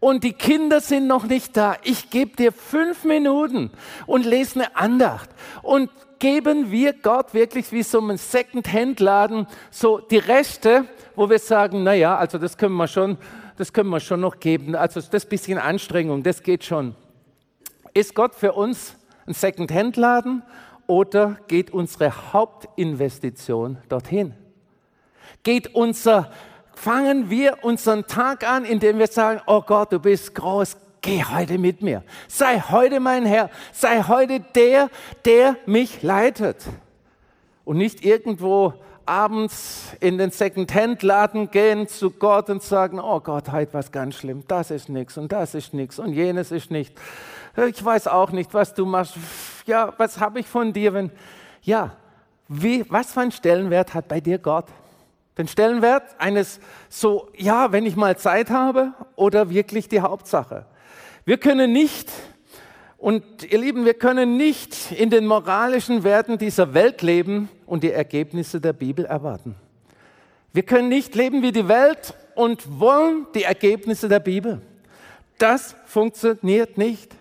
und 0.00 0.24
die 0.24 0.32
Kinder 0.32 0.80
sind 0.80 1.06
noch 1.06 1.24
nicht 1.24 1.56
da, 1.56 1.76
ich 1.82 2.10
gebe 2.10 2.36
dir 2.36 2.52
fünf 2.52 3.04
Minuten 3.04 3.70
und 4.06 4.24
lese 4.24 4.60
eine 4.60 4.76
Andacht 4.76 5.30
und 5.62 5.90
geben 6.18 6.70
wir 6.70 6.92
Gott 6.92 7.34
wirklich 7.34 7.72
wie 7.72 7.82
so 7.82 8.00
einen 8.00 8.16
Second-Hand-Laden 8.16 9.46
so 9.70 9.98
die 9.98 10.18
Reste, 10.18 10.84
wo 11.14 11.28
wir 11.28 11.38
sagen, 11.38 11.82
naja, 11.82 12.16
also 12.16 12.38
das 12.38 12.56
können 12.56 12.74
wir 12.76 12.88
schon, 12.88 13.18
das 13.56 13.72
können 13.72 13.90
wir 13.90 14.00
schon 14.00 14.20
noch 14.20 14.38
geben. 14.38 14.74
Also 14.74 15.00
das 15.00 15.26
bisschen 15.26 15.58
Anstrengung, 15.58 16.22
das 16.22 16.42
geht 16.42 16.64
schon. 16.64 16.94
Ist 17.94 18.14
Gott 18.14 18.34
für 18.34 18.52
uns 18.52 18.96
ein 19.26 19.34
Second-Hand-Laden 19.34 20.42
oder 20.86 21.38
geht 21.48 21.70
unsere 21.70 22.32
Hauptinvestition 22.32 23.78
dorthin? 23.88 24.34
Geht 25.42 25.74
unser, 25.74 26.30
fangen 26.74 27.30
wir 27.30 27.64
unseren 27.64 28.06
Tag 28.06 28.48
an, 28.48 28.64
indem 28.64 28.98
wir 28.98 29.06
sagen, 29.06 29.40
oh 29.46 29.62
Gott, 29.62 29.92
du 29.92 29.98
bist 29.98 30.34
groß, 30.34 30.76
geh 31.00 31.24
heute 31.24 31.58
mit 31.58 31.82
mir. 31.82 32.02
Sei 32.28 32.60
heute 32.60 33.00
mein 33.00 33.26
Herr. 33.26 33.50
Sei 33.72 34.02
heute 34.02 34.40
der, 34.40 34.90
der 35.24 35.56
mich 35.66 36.02
leitet. 36.02 36.64
Und 37.64 37.78
nicht 37.78 38.04
irgendwo 38.04 38.74
abends 39.06 39.94
in 40.00 40.18
den 40.18 40.30
Second-Hand-Laden 40.30 41.50
gehen 41.50 41.86
zu 41.88 42.10
Gott 42.10 42.50
und 42.50 42.62
sagen, 42.62 42.98
oh 42.98 43.20
Gott, 43.20 43.52
heute 43.52 43.72
was 43.74 43.92
ganz 43.92 44.16
schlimm, 44.16 44.42
das 44.48 44.70
ist 44.70 44.88
nichts 44.88 45.16
und 45.16 45.32
das 45.32 45.54
ist 45.54 45.72
nichts 45.74 45.98
und 45.98 46.12
jenes 46.12 46.50
ist 46.50 46.70
nicht. 46.70 46.92
Ich 47.68 47.82
weiß 47.82 48.08
auch 48.08 48.32
nicht, 48.32 48.52
was 48.52 48.74
du 48.74 48.84
machst. 48.84 49.14
Ja, 49.64 49.94
was 49.96 50.20
habe 50.20 50.40
ich 50.40 50.46
von 50.46 50.72
dir, 50.72 50.92
wenn... 50.92 51.10
Ja, 51.62 51.96
wie, 52.48 52.84
was 52.90 53.12
für 53.12 53.20
einen 53.20 53.32
Stellenwert 53.32 53.94
hat 53.94 54.08
bei 54.08 54.20
dir 54.20 54.38
Gott? 54.38 54.66
Den 55.38 55.48
Stellenwert 55.48 56.14
eines 56.18 56.60
so, 56.88 57.28
ja, 57.36 57.72
wenn 57.72 57.86
ich 57.86 57.96
mal 57.96 58.16
Zeit 58.16 58.50
habe 58.50 58.92
oder 59.16 59.50
wirklich 59.50 59.88
die 59.88 60.00
Hauptsache? 60.00 60.66
Wir 61.28 61.38
können 61.38 61.72
nicht, 61.72 62.08
und 62.98 63.24
ihr 63.50 63.58
Lieben, 63.58 63.84
wir 63.84 63.94
können 63.94 64.36
nicht 64.36 64.92
in 64.92 65.10
den 65.10 65.26
moralischen 65.26 66.04
Werten 66.04 66.38
dieser 66.38 66.72
Welt 66.72 67.02
leben 67.02 67.48
und 67.66 67.82
die 67.82 67.90
Ergebnisse 67.90 68.60
der 68.60 68.72
Bibel 68.72 69.04
erwarten. 69.04 69.56
Wir 70.52 70.62
können 70.62 70.88
nicht 70.88 71.16
leben 71.16 71.42
wie 71.42 71.50
die 71.50 71.66
Welt 71.66 72.14
und 72.36 72.78
wollen 72.78 73.26
die 73.34 73.42
Ergebnisse 73.42 74.08
der 74.08 74.20
Bibel. 74.20 74.62
Das 75.38 75.74
funktioniert 75.86 76.78
nicht. 76.78 77.12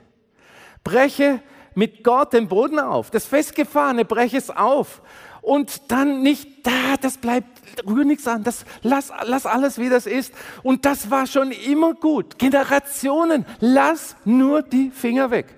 Breche 0.84 1.40
mit 1.74 2.04
Gott 2.04 2.34
den 2.34 2.48
Boden 2.48 2.78
auf. 2.78 3.10
Das 3.10 3.26
Festgefahrene, 3.26 4.06
breche 4.06 4.38
es 4.38 4.52
auf. 4.52 5.02
Und 5.46 5.92
dann 5.92 6.24
nicht, 6.24 6.66
da, 6.66 6.98
das 7.00 7.20
bleibt 7.20 7.62
rühr 7.86 8.04
nichts 8.04 8.28
an, 8.28 8.44
das, 8.44 8.66
lass, 8.82 9.12
lass 9.26 9.46
alles, 9.46 9.78
wie 9.78 9.90
das 9.90 10.08
ist. 10.08 10.34
Und 10.64 10.86
das 10.86 11.12
war 11.12 11.28
schon 11.28 11.52
immer 11.52 11.94
gut. 11.94 12.40
Generationen, 12.40 13.46
lass 13.60 14.16
nur 14.26 14.64
die 14.64 14.90
Finger 14.90 15.30
weg. 15.30 15.54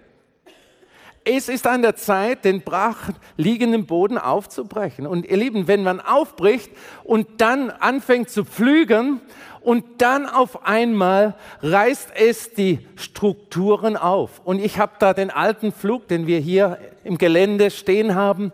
Es 1.24 1.48
ist 1.48 1.66
an 1.68 1.84
der 1.84 1.96
Zeit, 1.96 2.44
den 2.44 2.64
brach 2.64 3.12
liegenden 3.38 3.86
Boden 3.86 4.18
aufzubrechen. 4.18 5.08
Und 5.08 5.26
ihr 5.26 5.38
Lieben, 5.38 5.70
wenn 5.70 5.84
man 5.84 6.02
aufbricht 6.02 6.70
und 7.06 7.40
dann 7.40 7.70
anfängt 7.70 8.30
zu 8.30 8.44
pflügen 8.44 9.22
und 9.62 9.86
dann 10.00 10.26
auf 10.26 10.66
einmal 10.66 11.36
reißt 11.62 12.12
es 12.14 12.52
die 12.52 12.80
Strukturen 12.98 13.96
auf. 13.96 14.42
Und 14.44 14.60
ich 14.60 14.80
habe 14.80 14.94
da 15.00 15.14
den 15.14 15.32
alten 15.32 15.72
Flug, 15.72 16.10
den 16.10 16.28
wir 16.28 16.40
hier 16.40 16.78
im 17.06 17.18
Gelände 17.18 17.72
stehen 17.72 18.16
haben. 18.16 18.52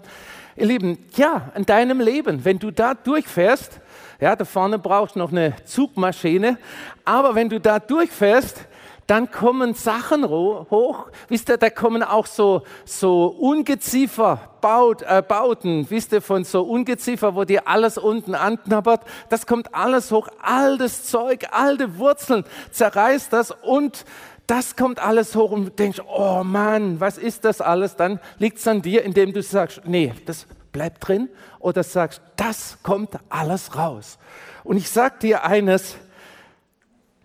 Ihr 0.56 0.68
Lieben, 0.68 1.00
ja, 1.16 1.52
in 1.56 1.66
deinem 1.66 2.00
Leben, 2.00 2.46
wenn 2.46 2.60
du 2.60 2.70
da 2.70 2.94
durchfährst, 2.94 3.80
ja, 4.20 4.36
da 4.36 4.46
vorne 4.46 4.78
brauchst 4.78 5.16
du 5.16 5.20
noch 5.20 5.32
eine 5.32 5.56
Zugmaschine, 5.66 6.58
aber 7.04 7.34
wenn 7.34 7.50
du 7.50 7.60
da 7.60 7.80
durchfährst, 7.80 8.68
dann 9.14 9.30
kommen 9.30 9.76
Sachen 9.76 10.28
hoch, 10.28 11.06
wisst 11.28 11.48
ihr, 11.48 11.58
da 11.58 11.70
kommen 11.70 12.02
auch 12.02 12.26
so, 12.26 12.64
so 12.84 13.28
Ungeziefer, 13.28 14.40
Baut, 14.60 15.04
äh, 15.04 15.22
Bauten, 15.22 15.88
wisst 15.92 16.14
ihr, 16.14 16.22
von 16.24 16.44
so 16.44 16.64
Ungeziefer, 16.64 17.36
wo 17.36 17.44
dir 17.44 17.68
alles 17.68 18.00
unten 18.00 18.34
anknabbert, 18.34 19.02
das 19.30 19.46
kommt 19.46 19.76
alles 19.76 20.12
hoch, 20.12 20.30
altes 20.42 21.04
Zeug, 21.04 21.46
alte 21.52 22.00
Wurzeln, 22.00 22.44
zerreißt 22.72 23.32
das 23.32 23.52
und 23.52 24.04
das 24.48 24.76
kommt 24.76 24.98
alles 24.98 25.36
hoch 25.36 25.52
und 25.52 25.78
denkst, 25.78 26.02
oh 26.08 26.44
Mann, 26.44 27.00
was 27.00 27.20
ist 27.20 27.46
das 27.46 27.62
alles? 27.62 27.96
Dann 27.96 28.20
liegt 28.40 28.58
es 28.58 28.68
an 28.68 28.82
dir, 28.82 29.04
indem 29.04 29.32
du 29.32 29.44
sagst, 29.44 29.82
nee, 29.86 30.12
das 30.26 30.48
bleibt 30.72 31.08
drin 31.08 31.30
oder 31.60 31.84
sagst, 31.84 32.20
das 32.36 32.80
kommt 32.82 33.20
alles 33.30 33.78
raus. 33.78 34.18
Und 34.64 34.78
ich 34.78 34.90
sag 34.90 35.20
dir 35.20 35.44
eines, 35.44 35.98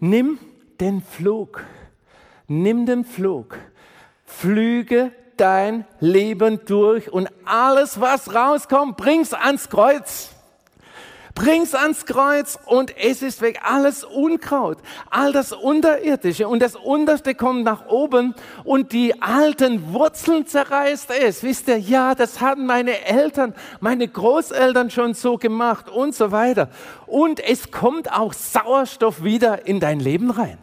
nimm 0.01 0.39
den 0.81 1.01
Flug, 1.01 1.65
nimm 2.49 2.87
den 2.87 3.05
Flug, 3.05 3.57
flüge 4.25 5.13
dein 5.37 5.85
Leben 6.01 6.61
durch 6.67 7.13
und 7.13 7.29
alles, 7.45 8.01
was 8.01 8.35
rauskommt, 8.35 8.97
bring's 8.97 9.33
ans 9.33 9.69
Kreuz. 9.69 10.31
Bring's 11.35 11.73
ans 11.73 12.05
Kreuz 12.05 12.59
und 12.67 12.97
es 12.99 13.23
ist 13.23 13.41
weg. 13.43 13.61
Alles 13.63 14.03
Unkraut, 14.03 14.79
all 15.09 15.31
das 15.33 15.53
Unterirdische 15.53 16.49
und 16.49 16.61
das 16.61 16.75
Unterste 16.75 17.37
kommt 17.37 17.63
nach 17.63 17.87
oben 17.87 18.35
und 18.65 18.91
die 18.91 19.23
alten 19.23 19.93
Wurzeln 19.93 20.49
zerreißt 20.49 21.13
es. 21.13 21.45
Wisst 21.45 21.69
ihr, 21.69 21.79
ja, 21.79 22.17
das 22.17 22.41
hatten 22.41 22.67
meine 22.67 23.05
Eltern, 23.05 23.55
meine 23.79 24.09
Großeltern 24.09 24.91
schon 24.91 25.15
so 25.15 25.37
gemacht 25.37 25.89
und 25.89 26.13
so 26.13 26.33
weiter. 26.33 26.71
Und 27.07 27.39
es 27.39 27.71
kommt 27.71 28.13
auch 28.13 28.33
Sauerstoff 28.33 29.23
wieder 29.23 29.65
in 29.65 29.79
dein 29.79 30.01
Leben 30.01 30.33
rein. 30.33 30.59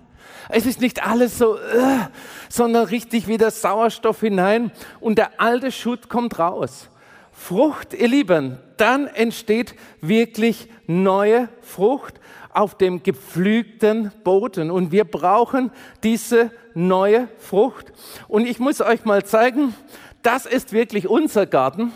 Es 0.49 0.65
ist 0.65 0.81
nicht 0.81 1.05
alles 1.05 1.37
so, 1.37 1.57
äh, 1.57 2.07
sondern 2.49 2.85
richtig 2.85 3.27
wieder 3.27 3.51
Sauerstoff 3.51 4.21
hinein 4.21 4.71
und 4.99 5.17
der 5.17 5.39
alte 5.41 5.71
Schutt 5.71 6.09
kommt 6.09 6.39
raus. 6.39 6.89
Frucht, 7.31 7.93
ihr 7.93 8.07
Lieben, 8.07 8.57
dann 8.77 9.07
entsteht 9.07 9.75
wirklich 10.01 10.69
neue 10.87 11.49
Frucht 11.61 12.19
auf 12.55 12.77
dem 12.77 13.03
gepflügten 13.03 14.11
Boden. 14.23 14.71
Und 14.71 14.91
wir 14.91 15.03
brauchen 15.03 15.71
diese 16.03 16.51
neue 16.73 17.27
Frucht. 17.37 17.91
Und 18.27 18.47
ich 18.47 18.59
muss 18.59 18.79
euch 18.79 19.03
mal 19.03 19.25
zeigen, 19.25 19.75
das 20.23 20.45
ist 20.45 20.71
wirklich 20.71 21.07
unser 21.07 21.45
Garten. 21.45 21.91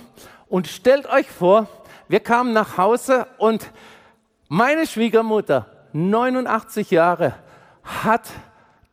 Und 0.50 0.68
stellt 0.68 1.10
euch 1.10 1.30
vor, 1.30 1.68
wir 2.10 2.20
kamen 2.20 2.54
nach 2.54 2.78
Hause 2.78 3.28
und 3.38 3.72
meine 4.50 4.86
Schwiegermutter, 4.86 5.68
89 5.94 6.92
Jahre, 6.92 7.36
hat 7.90 8.30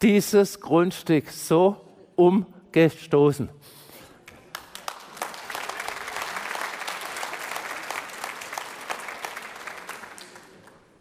dieses 0.03 0.61
Grundstück 0.61 1.31
so 1.31 1.77
umgestoßen. 2.17 3.49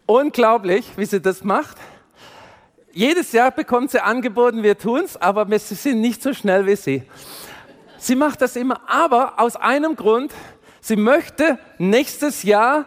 Unglaublich, 0.06 0.86
wie 0.96 1.04
sie 1.04 1.20
das 1.20 1.42
macht. 1.42 1.76
Jedes 2.92 3.32
Jahr 3.32 3.50
bekommt 3.50 3.90
sie 3.90 4.02
angeboten, 4.02 4.62
wir 4.62 4.78
tun 4.78 5.02
es, 5.04 5.20
aber 5.20 5.50
wir 5.50 5.58
sind 5.58 6.00
nicht 6.00 6.22
so 6.22 6.32
schnell 6.32 6.64
wie 6.66 6.76
sie. 6.76 7.02
Sie 7.98 8.14
macht 8.14 8.40
das 8.40 8.56
immer, 8.56 8.88
aber 8.88 9.40
aus 9.40 9.56
einem 9.56 9.96
Grund, 9.96 10.32
sie 10.80 10.96
möchte 10.96 11.58
nächstes 11.78 12.44
Jahr 12.44 12.86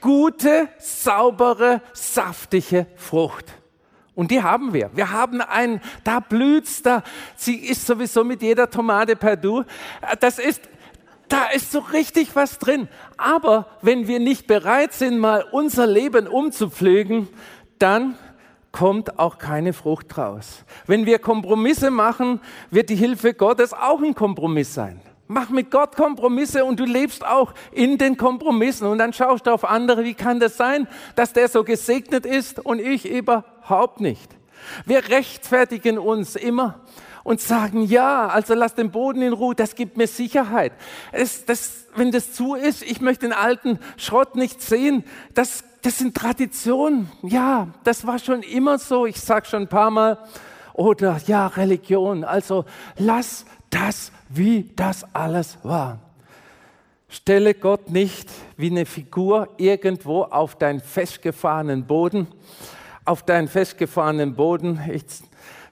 gute, 0.00 0.68
saubere, 0.78 1.80
saftige 1.92 2.86
Frucht. 2.96 3.57
Und 4.18 4.32
die 4.32 4.42
haben 4.42 4.72
wir. 4.74 4.90
Wir 4.94 5.12
haben 5.12 5.40
einen, 5.40 5.80
da 6.02 6.18
blüht's, 6.18 6.82
da, 6.82 7.04
sie 7.36 7.54
ist 7.54 7.86
sowieso 7.86 8.24
mit 8.24 8.42
jeder 8.42 8.68
Tomate 8.68 9.14
per 9.14 9.36
Du. 9.36 9.62
Das 10.18 10.40
ist, 10.40 10.60
da 11.28 11.44
ist 11.54 11.70
so 11.70 11.78
richtig 11.78 12.34
was 12.34 12.58
drin. 12.58 12.88
Aber 13.16 13.68
wenn 13.80 14.08
wir 14.08 14.18
nicht 14.18 14.48
bereit 14.48 14.92
sind, 14.92 15.20
mal 15.20 15.44
unser 15.52 15.86
Leben 15.86 16.26
umzupflegen, 16.26 17.28
dann 17.78 18.18
kommt 18.72 19.20
auch 19.20 19.38
keine 19.38 19.72
Frucht 19.72 20.18
raus. 20.18 20.64
Wenn 20.88 21.06
wir 21.06 21.20
Kompromisse 21.20 21.92
machen, 21.92 22.40
wird 22.72 22.90
die 22.90 22.96
Hilfe 22.96 23.34
Gottes 23.34 23.72
auch 23.72 24.02
ein 24.02 24.16
Kompromiss 24.16 24.74
sein. 24.74 25.00
Mach 25.28 25.50
mit 25.50 25.70
Gott 25.70 25.94
Kompromisse 25.94 26.64
und 26.64 26.80
du 26.80 26.84
lebst 26.84 27.24
auch 27.24 27.52
in 27.70 27.98
den 27.98 28.16
Kompromissen. 28.16 28.86
Und 28.86 28.98
dann 28.98 29.12
schaust 29.12 29.46
du 29.46 29.50
auf 29.50 29.64
andere, 29.64 30.02
wie 30.02 30.14
kann 30.14 30.40
das 30.40 30.56
sein, 30.56 30.88
dass 31.16 31.34
der 31.34 31.48
so 31.48 31.64
gesegnet 31.64 32.24
ist 32.24 32.64
und 32.64 32.80
ich 32.80 33.08
überhaupt 33.08 34.00
nicht. 34.00 34.36
Wir 34.86 35.08
rechtfertigen 35.08 35.98
uns 35.98 36.34
immer 36.34 36.80
und 37.24 37.42
sagen, 37.42 37.82
ja, 37.82 38.26
also 38.28 38.54
lass 38.54 38.74
den 38.74 38.90
Boden 38.90 39.20
in 39.20 39.34
Ruhe, 39.34 39.54
das 39.54 39.74
gibt 39.74 39.98
mir 39.98 40.06
Sicherheit. 40.06 40.72
Es, 41.12 41.44
das, 41.44 41.84
wenn 41.94 42.10
das 42.10 42.32
zu 42.32 42.54
ist, 42.54 42.82
ich 42.82 43.02
möchte 43.02 43.26
den 43.26 43.34
alten 43.34 43.78
Schrott 43.98 44.34
nicht 44.34 44.62
sehen, 44.62 45.04
das, 45.34 45.62
das 45.82 45.98
sind 45.98 46.16
Traditionen. 46.16 47.10
Ja, 47.22 47.68
das 47.84 48.06
war 48.06 48.18
schon 48.18 48.42
immer 48.42 48.78
so, 48.78 49.04
ich 49.04 49.20
sage 49.20 49.44
schon 49.44 49.64
ein 49.64 49.68
paar 49.68 49.90
Mal. 49.90 50.18
Oder 50.72 51.20
ja, 51.26 51.48
Religion. 51.48 52.24
Also 52.24 52.64
lass 52.96 53.44
das, 53.70 54.12
wie 54.28 54.70
das 54.76 55.04
alles 55.14 55.58
war. 55.62 55.98
Stelle 57.08 57.54
Gott 57.54 57.90
nicht 57.90 58.28
wie 58.56 58.70
eine 58.70 58.84
Figur 58.84 59.48
irgendwo 59.56 60.24
auf 60.24 60.56
deinen 60.56 60.80
festgefahrenen 60.80 61.86
Boden, 61.86 62.28
auf 63.04 63.22
deinen 63.22 63.48
festgefahrenen 63.48 64.34
Boden. 64.34 64.80
Ich 64.92 65.04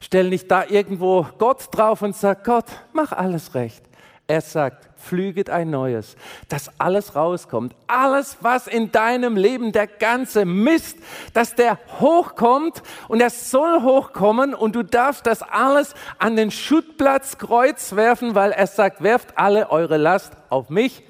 stell 0.00 0.30
nicht 0.30 0.50
da 0.50 0.64
irgendwo 0.64 1.26
Gott 1.38 1.68
drauf 1.72 2.00
und 2.00 2.16
sag, 2.16 2.44
Gott, 2.44 2.66
mach 2.92 3.12
alles 3.12 3.54
recht. 3.54 3.82
Er 4.26 4.40
sagt, 4.40 4.88
pflüget 5.06 5.50
ein 5.50 5.70
neues, 5.70 6.16
dass 6.48 6.70
alles 6.78 7.14
rauskommt. 7.14 7.74
Alles, 7.86 8.38
was 8.40 8.66
in 8.66 8.92
deinem 8.92 9.36
Leben, 9.36 9.72
der 9.72 9.86
ganze 9.86 10.44
Mist, 10.44 10.98
dass 11.34 11.54
der 11.54 11.78
hochkommt 12.00 12.82
und 13.08 13.20
er 13.20 13.30
soll 13.30 13.82
hochkommen 13.82 14.54
und 14.54 14.74
du 14.74 14.82
darfst 14.82 15.26
das 15.26 15.42
alles 15.42 15.94
an 16.18 16.36
den 16.36 16.50
Schuttplatz 16.50 17.38
Kreuz 17.38 17.94
werfen, 17.96 18.34
weil 18.34 18.52
er 18.52 18.66
sagt, 18.66 19.02
werft 19.02 19.38
alle 19.38 19.70
eure 19.70 19.96
Last 19.96 20.32
auf 20.48 20.70
mich 20.70 21.02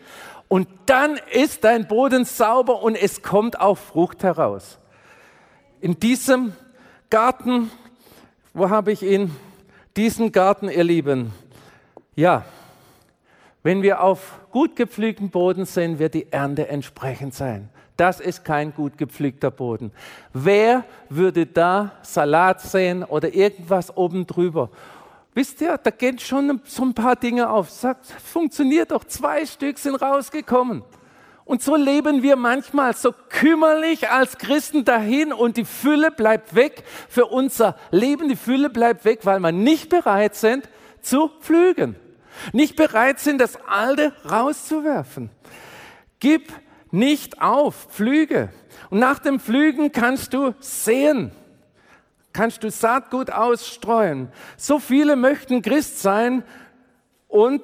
und 0.49 0.69
dann 0.87 1.19
ist 1.33 1.65
dein 1.65 1.89
Boden 1.89 2.25
sauber 2.25 2.83
und 2.83 2.95
es 2.95 3.23
kommt 3.23 3.61
auch 3.61 3.79
Frucht 3.79 4.23
heraus. 4.23 4.79
In 5.81 5.99
diesem 6.01 6.53
Garten 7.11 7.71
wo 8.57 8.71
habe 8.71 8.91
ich 8.91 9.03
ihn? 9.03 9.37
Diesen 9.99 10.33
Garten, 10.33 10.71
ihr 10.71 10.83
Lieben. 10.83 11.31
Ja, 12.15 12.47
wenn 13.66 13.83
wir 13.83 14.00
auf 14.00 14.38
gut 14.52 14.76
gepflügten 14.76 15.31
Boden 15.31 15.64
sind, 15.64 15.98
wird 15.98 16.14
die 16.14 16.31
Ernte 16.31 16.68
entsprechend 16.68 17.35
sein. 17.35 17.68
Das 17.96 18.20
ist 18.20 18.44
kein 18.44 18.72
gut 18.72 18.96
gepflügter 18.96 19.50
Boden. 19.50 19.90
Wer 20.33 20.85
würde 21.09 21.46
da 21.46 21.90
Salat 22.02 22.61
sehen 22.61 23.02
oder 23.02 23.35
irgendwas 23.35 23.96
oben 23.96 24.24
drüber? 24.24 24.70
Wisst 25.35 25.61
ihr, 25.61 25.79
da 25.79 25.90
gehen 25.90 26.20
schon 26.20 26.61
so 26.62 26.85
ein 26.85 26.94
paar 26.94 27.16
Dinge 27.16 27.50
auf. 27.50 27.68
Sagt, 27.68 28.07
funktioniert 28.07 28.92
doch, 28.92 29.02
zwei 29.02 29.44
Stück 29.44 29.79
sind 29.79 29.96
rausgekommen. 29.96 30.85
Und 31.44 31.61
so 31.61 31.74
leben 31.74 32.22
wir 32.22 32.37
manchmal 32.37 32.94
so 32.94 33.12
kümmerlich 33.31 34.09
als 34.09 34.38
Christen 34.38 34.85
dahin 34.85 35.33
und 35.33 35.57
die 35.57 35.64
Fülle 35.64 36.12
bleibt 36.12 36.55
weg 36.55 36.85
für 37.09 37.26
unser 37.26 37.74
Leben. 37.90 38.29
Die 38.29 38.37
Fülle 38.37 38.70
bleibt 38.70 39.05
weg, 39.05 39.22
weil 39.24 39.40
wir 39.40 39.50
nicht 39.50 39.88
bereit 39.88 40.37
sind 40.37 40.68
zu 41.00 41.33
pflügen. 41.40 41.96
Nicht 42.53 42.77
bereit 42.77 43.18
sind, 43.18 43.40
das 43.40 43.59
Alte 43.66 44.12
rauszuwerfen. 44.31 45.31
Gib 46.20 46.53
nicht 46.90 47.42
auf, 47.42 47.88
pflüge. 47.90 48.51
Und 48.90 48.99
nach 48.99 49.18
dem 49.18 49.40
Pflügen 49.40 49.92
kannst 49.92 50.35
du 50.35 50.55
sehen, 50.61 51.33
kannst 52.33 52.62
du 52.62 52.70
Saatgut 52.70 53.31
ausstreuen. 53.31 54.29
So 54.57 54.79
viele 54.79 55.16
möchten 55.16 55.62
Christ 55.62 56.01
sein 56.01 56.42
und 57.29 57.62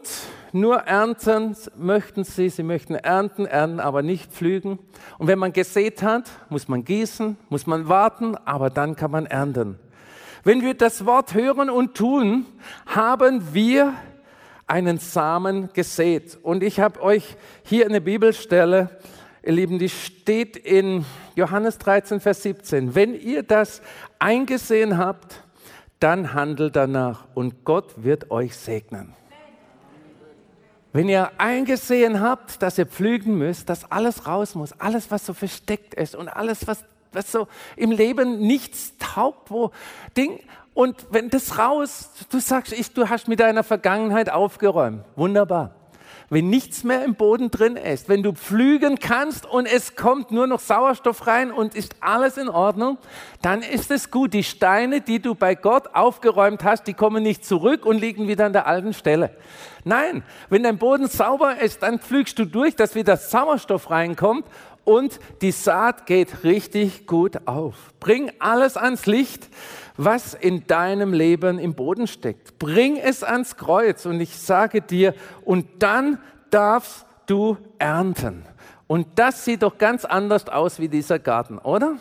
nur 0.53 0.81
ernten 0.81 1.57
möchten 1.77 2.25
sie, 2.25 2.51
sie 2.51 2.63
möchten 2.63 2.95
ernten, 2.95 3.47
ernten, 3.47 3.81
aber 3.81 4.03
nicht 4.03 4.33
pflügen. 4.33 4.79
Und 5.19 5.27
wenn 5.27 5.39
man 5.39 5.53
gesät 5.53 6.03
hat, 6.03 6.31
muss 6.51 6.69
man 6.69 6.85
gießen, 6.85 7.39
muss 7.49 7.67
man 7.67 7.89
warten, 7.89 8.37
aber 8.45 8.69
dann 8.69 8.97
kann 8.97 9.11
man 9.11 9.25
ernten. 9.25 9.79
Wenn 10.45 10.61
wir 10.61 10.75
das 10.75 11.07
Wort 11.07 11.35
hören 11.35 11.71
und 11.71 11.95
tun, 11.95 12.47
haben 12.85 13.55
wir 13.55 13.95
einen 14.73 14.97
Samen 14.97 15.69
gesät. 15.75 16.39
Und 16.43 16.63
ich 16.63 16.81
habe 16.81 17.03
euch 17.03 17.37
hier 17.63 17.85
eine 17.85 18.01
Bibelstelle, 18.01 18.89
ihr 19.43 19.53
Lieben, 19.53 19.79
die 19.79 19.91
steht 19.91 20.57
in 20.57 21.05
Johannes 21.35 21.77
13, 21.77 22.21
Vers 22.21 22.43
17. 22.43 22.95
Wenn 22.95 23.15
ihr 23.15 23.43
das 23.43 23.83
eingesehen 24.19 24.97
habt, 24.97 25.43
dann 26.01 26.33
handelt 26.33 26.75
danach 26.75 27.27
und 27.35 27.67
Gott 27.67 28.03
wird 28.03 28.31
euch 28.31 28.57
segnen. 28.57 29.13
Wenn 30.95 31.07
ihr 31.11 31.33
eingesehen 31.37 32.21
habt, 32.21 32.63
dass 32.63 32.79
ihr 32.79 32.87
pflügen 32.87 33.37
müsst, 33.37 33.69
dass 33.69 33.91
alles 33.91 34.27
raus 34.27 34.55
muss, 34.55 34.73
alles, 34.81 35.11
was 35.11 35.27
so 35.27 35.35
versteckt 35.35 35.93
ist 35.93 36.15
und 36.15 36.29
alles, 36.29 36.67
was, 36.67 36.83
was 37.13 37.31
so 37.31 37.47
im 37.77 37.91
Leben 37.91 38.39
nichts 38.39 38.95
taugt, 38.99 39.51
wo 39.51 39.71
Ding, 40.17 40.41
und 40.75 41.07
wenn 41.11 41.31
das 41.31 41.59
raus, 41.59 42.11
du 42.31 42.39
sagst, 42.39 42.73
ich, 42.73 42.93
du 42.93 43.09
hast 43.09 43.29
mit 43.29 43.41
deiner 43.41 43.63
Vergangenheit 43.63 44.31
aufgeräumt, 44.31 45.05
wunderbar 45.17 45.75
wenn 46.33 46.49
nichts 46.49 46.83
mehr 46.83 47.05
im 47.05 47.15
Boden 47.15 47.51
drin 47.51 47.77
ist, 47.77 48.09
wenn 48.09 48.23
du 48.23 48.33
pflügen 48.33 48.99
kannst 48.99 49.45
und 49.45 49.67
es 49.67 49.97
kommt 49.97 50.31
nur 50.31 50.47
noch 50.47 50.61
Sauerstoff 50.61 51.27
rein 51.27 51.53
und 51.53 51.75
ist 51.75 51.97
alles 52.01 52.39
in 52.39 52.49
Ordnung, 52.49 52.97
dann 53.43 53.61
ist 53.61 53.91
es 53.91 54.11
gut. 54.11 54.33
Die 54.33 54.43
Steine, 54.43 55.03
die 55.03 55.21
du 55.21 55.35
bei 55.35 55.55
Gott 55.55 55.95
aufgeräumt 55.95 56.65
hast, 56.65 56.85
die 56.85 56.95
kommen 56.95 57.23
nicht 57.23 57.45
zurück 57.45 57.85
und 57.85 57.99
liegen 57.99 58.29
wieder 58.29 58.47
an 58.47 58.55
der 58.55 58.67
alten 58.67 58.95
Stelle. 58.95 59.37
Nein, 59.85 60.23
wenn 60.49 60.63
dein 60.63 60.79
Boden 60.79 61.07
sauber 61.07 61.61
ist, 61.61 61.83
dann 61.83 61.99
pflügst 61.99 62.39
du 62.39 62.47
durch, 62.47 62.77
dass 62.77 62.95
wieder 62.95 63.19
Sauerstoff 63.19 63.91
reinkommt 63.91 64.47
und 64.85 65.21
die 65.41 65.53
Saat 65.53 66.07
geht 66.07 66.45
richtig 66.45 67.07
gut 67.07 67.47
auf. 67.47 67.93
Bring 68.01 68.33
alles 68.39 68.77
ans 68.77 69.07
Licht 69.07 69.49
was 69.97 70.35
in 70.35 70.67
deinem 70.67 71.13
Leben 71.13 71.59
im 71.59 71.75
Boden 71.75 72.07
steckt. 72.07 72.59
Bring 72.59 72.97
es 72.97 73.23
ans 73.23 73.57
Kreuz 73.57 74.07
und 74.07 74.21
ich 74.21 74.39
sage 74.39 74.81
dir, 74.81 75.15
und 75.45 75.67
dann 75.83 76.19
darfst 76.51 77.07
du 77.27 77.57
ernten. 77.79 78.45
Und 78.87 79.07
das 79.17 79.45
sieht 79.45 79.63
doch 79.63 79.79
ganz 79.79 80.05
anders 80.05 80.49
aus 80.49 80.79
wie 80.79 80.89
dieser 80.89 81.19
Garten, 81.19 81.59
oder? 81.59 81.97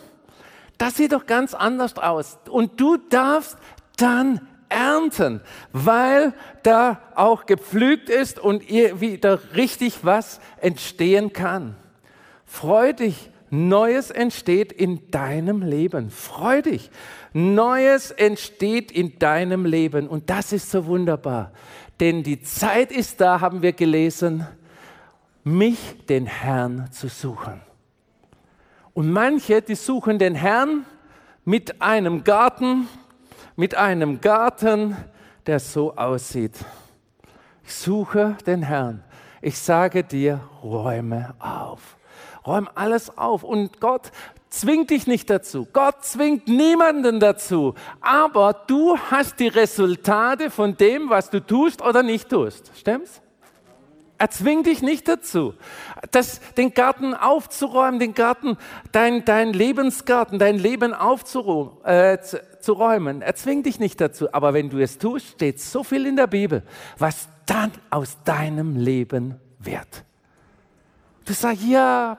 Das 0.78 0.96
sieht 0.96 1.12
doch 1.12 1.26
ganz 1.26 1.54
anders 1.54 1.96
aus. 1.96 2.38
Und 2.50 2.80
du 2.80 2.96
darfst 2.96 3.56
dann 3.96 4.46
ernten, 4.68 5.42
weil 5.72 6.34
da 6.62 7.00
auch 7.14 7.46
gepflügt 7.46 8.08
ist 8.08 8.38
und 8.38 8.68
ihr 8.68 9.00
wieder 9.00 9.38
richtig 9.54 10.04
was 10.04 10.40
entstehen 10.60 11.32
kann. 11.32 11.76
Freu 12.52 12.92
dich, 12.92 13.30
Neues 13.48 14.10
entsteht 14.10 14.72
in 14.72 15.10
deinem 15.10 15.62
Leben. 15.62 16.10
Freu 16.10 16.60
dich. 16.60 16.90
Neues 17.32 18.10
entsteht 18.10 18.92
in 18.92 19.18
deinem 19.18 19.64
Leben 19.64 20.06
und 20.06 20.28
das 20.28 20.52
ist 20.52 20.70
so 20.70 20.84
wunderbar. 20.84 21.52
Denn 21.98 22.22
die 22.22 22.42
Zeit 22.42 22.92
ist 22.92 23.22
da, 23.22 23.40
haben 23.40 23.62
wir 23.62 23.72
gelesen, 23.72 24.46
mich, 25.42 25.78
den 26.10 26.26
Herrn, 26.26 26.92
zu 26.92 27.08
suchen. 27.08 27.62
Und 28.92 29.10
manche, 29.10 29.62
die 29.62 29.74
suchen 29.74 30.18
den 30.18 30.34
Herrn 30.34 30.84
mit 31.46 31.80
einem 31.80 32.22
Garten, 32.22 32.86
mit 33.56 33.74
einem 33.76 34.20
Garten, 34.20 34.94
der 35.46 35.58
so 35.58 35.96
aussieht. 35.96 36.56
Ich 37.64 37.74
suche 37.74 38.36
den 38.46 38.62
Herrn. 38.62 39.02
Ich 39.40 39.58
sage 39.58 40.04
dir, 40.04 40.40
räume 40.62 41.34
auf. 41.38 41.96
Räum 42.46 42.68
alles 42.74 43.16
auf. 43.16 43.42
Und 43.42 43.80
Gott 43.80 44.10
zwingt 44.50 44.90
dich 44.90 45.06
nicht 45.06 45.30
dazu. 45.30 45.66
Gott 45.72 46.04
zwingt 46.04 46.48
niemanden 46.48 47.20
dazu. 47.20 47.74
Aber 48.00 48.52
du 48.66 48.96
hast 48.98 49.40
die 49.40 49.48
Resultate 49.48 50.50
von 50.50 50.76
dem, 50.76 51.10
was 51.10 51.30
du 51.30 51.44
tust 51.44 51.82
oder 51.82 52.02
nicht 52.02 52.28
tust. 52.28 52.70
Stimmt's? 52.76 53.22
Er 54.18 54.30
zwingt 54.30 54.66
dich 54.66 54.82
nicht 54.82 55.08
dazu, 55.08 55.54
das, 56.12 56.40
den 56.56 56.74
Garten 56.74 57.12
aufzuräumen, 57.12 57.98
den 57.98 58.14
Garten, 58.14 58.56
dein, 58.92 59.24
dein 59.24 59.52
Lebensgarten, 59.52 60.38
dein 60.38 60.58
Leben 60.58 60.94
aufzuräumen. 60.94 61.84
Äh, 61.84 62.20
zu, 62.20 62.40
zu 62.60 62.74
räumen. 62.74 63.20
Er 63.20 63.34
zwingt 63.34 63.66
dich 63.66 63.80
nicht 63.80 64.00
dazu. 64.00 64.32
Aber 64.32 64.54
wenn 64.54 64.70
du 64.70 64.78
es 64.78 64.98
tust, 64.98 65.26
steht 65.26 65.60
so 65.60 65.82
viel 65.82 66.06
in 66.06 66.14
der 66.14 66.28
Bibel, 66.28 66.62
was 66.98 67.28
dann 67.46 67.72
aus 67.90 68.16
deinem 68.24 68.76
Leben 68.76 69.40
wird. 69.58 70.04
Du 71.24 71.32
sagst, 71.32 71.64
ja, 71.64 72.18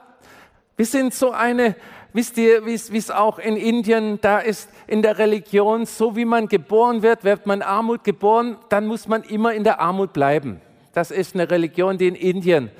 wir 0.76 0.86
sind 0.86 1.14
so 1.14 1.30
eine, 1.30 1.76
wisst 2.12 2.36
ihr, 2.36 2.66
wie 2.66 2.74
es 2.74 3.10
auch 3.10 3.38
in 3.38 3.56
Indien, 3.56 4.20
da 4.20 4.38
ist 4.38 4.68
in 4.86 5.02
der 5.02 5.18
Religion, 5.18 5.86
so 5.86 6.16
wie 6.16 6.24
man 6.24 6.48
geboren 6.48 7.02
wird, 7.02 7.24
wird 7.24 7.46
man 7.46 7.62
Armut 7.62 8.02
geboren, 8.02 8.56
dann 8.68 8.86
muss 8.86 9.06
man 9.06 9.22
immer 9.22 9.54
in 9.54 9.64
der 9.64 9.80
Armut 9.80 10.12
bleiben. 10.12 10.60
Das 10.92 11.10
ist 11.10 11.34
eine 11.34 11.50
Religion, 11.50 11.98
die 11.98 12.08
in 12.08 12.14
Indien 12.14 12.70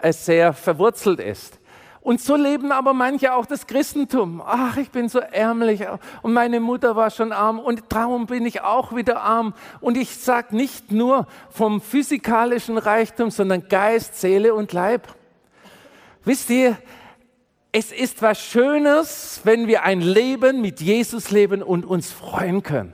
äh, 0.00 0.12
sehr 0.12 0.52
verwurzelt 0.52 1.20
ist. 1.20 1.58
Und 2.02 2.20
so 2.20 2.34
leben 2.34 2.72
aber 2.72 2.94
manche 2.94 3.32
auch 3.32 3.46
das 3.46 3.68
Christentum. 3.68 4.42
Ach, 4.44 4.76
ich 4.76 4.90
bin 4.90 5.08
so 5.08 5.20
ärmlich 5.20 5.82
und 6.22 6.32
meine 6.32 6.58
Mutter 6.58 6.96
war 6.96 7.10
schon 7.10 7.30
arm 7.30 7.60
und 7.60 7.84
darum 7.90 8.26
bin 8.26 8.44
ich 8.44 8.62
auch 8.62 8.94
wieder 8.94 9.22
arm. 9.22 9.54
Und 9.80 9.96
ich 9.96 10.16
sage 10.16 10.56
nicht 10.56 10.90
nur 10.90 11.28
vom 11.50 11.80
physikalischen 11.80 12.76
Reichtum, 12.76 13.30
sondern 13.30 13.68
Geist, 13.68 14.20
Seele 14.20 14.52
und 14.52 14.72
Leib. 14.72 15.06
Wisst 16.24 16.50
ihr, 16.50 16.76
es 17.72 17.90
ist 17.90 18.20
was 18.20 18.38
Schönes, 18.38 19.40
wenn 19.44 19.66
wir 19.66 19.82
ein 19.82 20.02
Leben 20.02 20.60
mit 20.60 20.82
Jesus 20.82 21.30
leben 21.30 21.62
und 21.62 21.86
uns 21.86 22.12
freuen 22.12 22.62
können. 22.62 22.92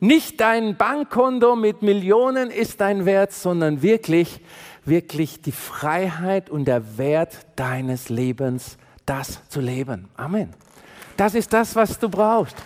Nicht 0.00 0.40
dein 0.40 0.76
Bankkonto 0.76 1.56
mit 1.56 1.82
Millionen 1.82 2.50
ist 2.50 2.82
dein 2.82 3.06
Wert, 3.06 3.32
sondern 3.32 3.82
wirklich, 3.82 4.40
wirklich 4.84 5.40
die 5.40 5.52
Freiheit 5.52 6.50
und 6.50 6.66
der 6.66 6.98
Wert 6.98 7.46
deines 7.56 8.10
Lebens, 8.10 8.76
das 9.06 9.40
zu 9.48 9.60
leben. 9.60 10.08
Amen. 10.14 10.50
Das 11.16 11.34
ist 11.34 11.52
das, 11.52 11.74
was 11.74 11.98
du 11.98 12.10
brauchst. 12.10 12.56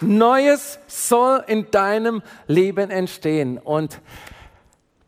Neues 0.00 0.78
soll 0.86 1.44
in 1.46 1.70
deinem 1.70 2.22
Leben 2.46 2.90
entstehen. 2.90 3.58
Und 3.58 4.00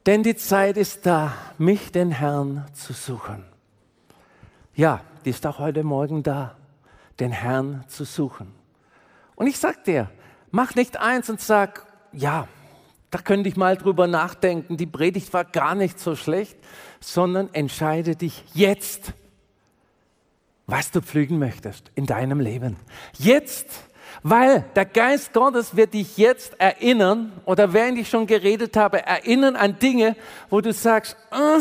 denn 0.06 0.22
die 0.22 0.36
Zeit 0.36 0.76
ist 0.76 1.06
da, 1.06 1.34
mich, 1.58 1.92
den 1.92 2.10
Herrn, 2.10 2.66
zu 2.72 2.92
suchen. 2.92 3.44
Ja, 4.74 5.02
die 5.24 5.30
ist 5.30 5.46
auch 5.46 5.58
heute 5.58 5.84
Morgen 5.84 6.22
da, 6.22 6.56
den 7.18 7.32
Herrn 7.32 7.84
zu 7.88 8.04
suchen. 8.04 8.52
Und 9.34 9.46
ich 9.46 9.58
sag 9.58 9.84
dir, 9.84 10.10
mach 10.50 10.74
nicht 10.74 10.98
eins 10.98 11.28
und 11.28 11.40
sag, 11.40 11.86
ja, 12.12 12.48
da 13.10 13.18
könnte 13.18 13.48
ich 13.48 13.56
mal 13.56 13.76
drüber 13.76 14.06
nachdenken, 14.06 14.76
die 14.76 14.86
Predigt 14.86 15.32
war 15.32 15.44
gar 15.44 15.74
nicht 15.74 15.98
so 15.98 16.14
schlecht, 16.14 16.56
sondern 17.00 17.52
entscheide 17.52 18.16
dich 18.16 18.44
jetzt, 18.54 19.12
was 20.66 20.92
du 20.92 21.02
pflügen 21.02 21.38
möchtest 21.38 21.90
in 21.94 22.06
deinem 22.06 22.38
Leben. 22.38 22.76
Jetzt, 23.18 23.66
weil 24.22 24.64
der 24.74 24.84
Geist 24.84 25.32
Gottes 25.32 25.76
wird 25.76 25.94
dich 25.94 26.16
jetzt 26.16 26.58
erinnern 26.60 27.32
oder 27.44 27.72
während 27.72 27.98
ich 27.98 28.08
schon 28.08 28.26
geredet 28.26 28.76
habe, 28.76 29.04
erinnern 29.06 29.56
an 29.56 29.78
Dinge, 29.78 30.16
wo 30.48 30.60
du 30.60 30.72
sagst, 30.72 31.16
äh, 31.32 31.60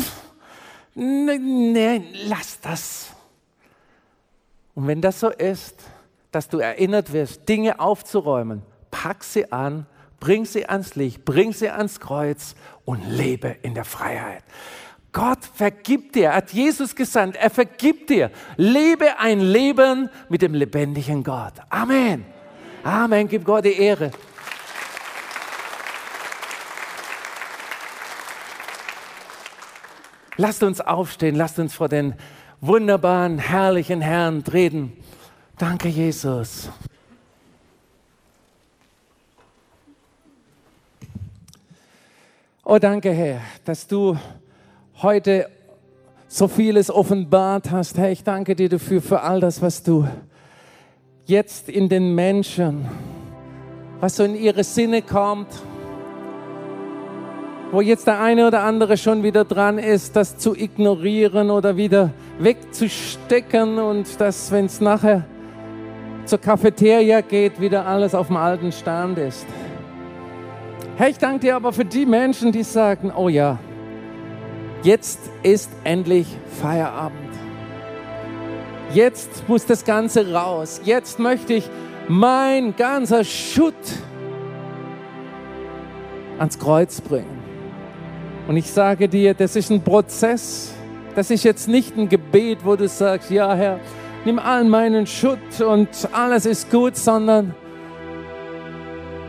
nee, 0.94 1.38
nee, 1.38 2.02
lass 2.26 2.60
das. 2.60 3.10
Und 4.74 4.86
wenn 4.86 5.00
das 5.00 5.20
so 5.20 5.30
ist, 5.30 5.76
dass 6.30 6.48
du 6.48 6.58
erinnert 6.58 7.12
wirst, 7.12 7.48
Dinge 7.48 7.80
aufzuräumen. 7.80 8.62
Pack 8.90 9.24
sie 9.24 9.50
an, 9.52 9.86
bring 10.20 10.44
sie 10.44 10.66
ans 10.66 10.94
Licht, 10.94 11.24
bring 11.24 11.52
sie 11.52 11.70
ans 11.70 12.00
Kreuz 12.00 12.54
und 12.84 13.04
lebe 13.08 13.56
in 13.62 13.74
der 13.74 13.84
Freiheit. 13.84 14.44
Gott 15.12 15.44
vergibt 15.54 16.14
dir, 16.14 16.34
hat 16.34 16.52
Jesus 16.52 16.94
gesandt, 16.94 17.36
er 17.36 17.50
vergibt 17.50 18.10
dir. 18.10 18.30
Lebe 18.56 19.18
ein 19.18 19.40
Leben 19.40 20.08
mit 20.28 20.42
dem 20.42 20.54
lebendigen 20.54 21.24
Gott. 21.24 21.54
Amen. 21.68 22.24
Amen, 22.82 23.28
gib 23.28 23.44
Gott 23.44 23.64
die 23.64 23.78
Ehre. 23.78 24.10
Lasst 30.36 30.62
uns 30.62 30.80
aufstehen, 30.80 31.34
lasst 31.34 31.58
uns 31.58 31.74
vor 31.74 31.90
den 31.90 32.14
wunderbaren, 32.62 33.38
herrlichen 33.38 34.00
Herrn 34.00 34.42
treten. 34.42 34.96
Danke, 35.58 35.88
Jesus. 35.88 36.70
Oh, 42.64 42.78
danke, 42.78 43.12
Herr, 43.12 43.42
dass 43.66 43.86
du 43.86 44.16
heute 45.02 45.50
so 46.28 46.48
vieles 46.48 46.90
offenbart 46.90 47.70
hast. 47.70 47.98
Herr, 47.98 48.10
ich 48.10 48.24
danke 48.24 48.56
dir 48.56 48.70
dafür, 48.70 49.02
für 49.02 49.20
all 49.20 49.40
das, 49.40 49.60
was 49.60 49.82
du 49.82 50.08
jetzt 51.30 51.68
in 51.68 51.88
den 51.88 52.14
Menschen, 52.14 52.88
was 54.00 54.16
so 54.16 54.24
in 54.24 54.34
ihre 54.34 54.64
Sinne 54.64 55.00
kommt, 55.00 55.46
wo 57.70 57.80
jetzt 57.80 58.08
der 58.08 58.20
eine 58.20 58.48
oder 58.48 58.64
andere 58.64 58.96
schon 58.96 59.22
wieder 59.22 59.44
dran 59.44 59.78
ist, 59.78 60.16
das 60.16 60.38
zu 60.38 60.56
ignorieren 60.56 61.50
oder 61.50 61.76
wieder 61.76 62.10
wegzustecken 62.40 63.78
und 63.78 64.20
dass, 64.20 64.50
wenn 64.50 64.66
es 64.66 64.80
nachher 64.80 65.24
zur 66.24 66.40
Cafeteria 66.40 67.20
geht, 67.20 67.60
wieder 67.60 67.86
alles 67.86 68.12
auf 68.12 68.26
dem 68.26 68.36
alten 68.36 68.72
Stand 68.72 69.18
ist. 69.18 69.46
Herr, 70.96 71.10
ich 71.10 71.18
danke 71.18 71.40
dir 71.46 71.56
aber 71.56 71.72
für 71.72 71.84
die 71.84 72.06
Menschen, 72.06 72.50
die 72.50 72.64
sagen, 72.64 73.12
oh 73.16 73.28
ja, 73.28 73.58
jetzt 74.82 75.20
ist 75.44 75.70
endlich 75.84 76.26
Feierabend. 76.60 77.30
Jetzt 78.92 79.48
muss 79.48 79.66
das 79.66 79.84
Ganze 79.84 80.32
raus. 80.32 80.80
Jetzt 80.84 81.18
möchte 81.18 81.54
ich 81.54 81.70
mein 82.08 82.74
ganzer 82.74 83.22
Schutt 83.22 83.74
ans 86.38 86.58
Kreuz 86.58 87.00
bringen. 87.00 87.38
Und 88.48 88.56
ich 88.56 88.70
sage 88.70 89.08
dir, 89.08 89.34
das 89.34 89.54
ist 89.54 89.70
ein 89.70 89.82
Prozess. 89.82 90.74
Das 91.14 91.30
ist 91.30 91.44
jetzt 91.44 91.68
nicht 91.68 91.96
ein 91.96 92.08
Gebet, 92.08 92.64
wo 92.64 92.74
du 92.74 92.88
sagst, 92.88 93.30
ja 93.30 93.54
Herr, 93.54 93.78
nimm 94.24 94.40
all 94.40 94.64
meinen 94.64 95.06
Schutt 95.06 95.60
und 95.60 95.88
alles 96.12 96.46
ist 96.46 96.70
gut, 96.70 96.96
sondern 96.96 97.54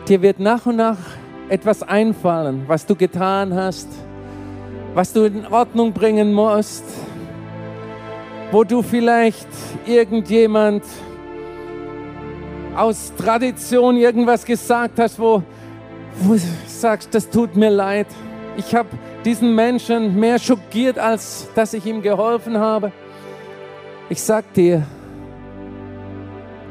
dir 0.08 0.21
wird 0.24 0.39
nach 0.39 0.65
und 0.65 0.78
nach 0.78 0.97
etwas 1.50 1.84
einfallen, 1.84 2.63
was 2.67 2.86
du 2.86 2.95
getan 2.95 3.54
hast, 3.54 3.89
was 4.95 5.13
du 5.13 5.26
in 5.26 5.45
Ordnung 5.47 5.93
bringen 5.93 6.34
musst, 6.34 6.86
wo 8.52 8.66
du 8.66 8.82
vielleicht 8.82 9.48
irgendjemand 9.86 10.84
aus 12.76 13.14
Tradition 13.18 13.98
irgendwas 13.98 14.46
gesagt 14.46 15.00
hast, 15.00 15.20
wo, 15.20 15.42
du 16.24 16.38
sagst, 16.68 17.14
das 17.16 17.30
tut 17.30 17.56
mir 17.56 17.70
leid. 17.70 18.08
Ich 18.58 18.76
habe 18.76 18.90
diesen 19.24 19.56
Menschen 19.56 20.20
mehr 20.20 20.38
schockiert, 20.40 21.00
als 21.00 21.48
dass 21.56 21.74
ich 21.74 21.86
ihm 21.86 22.02
geholfen 22.02 22.58
habe. 22.58 22.92
Ich 24.10 24.22
sag 24.22 24.54
dir, 24.54 24.84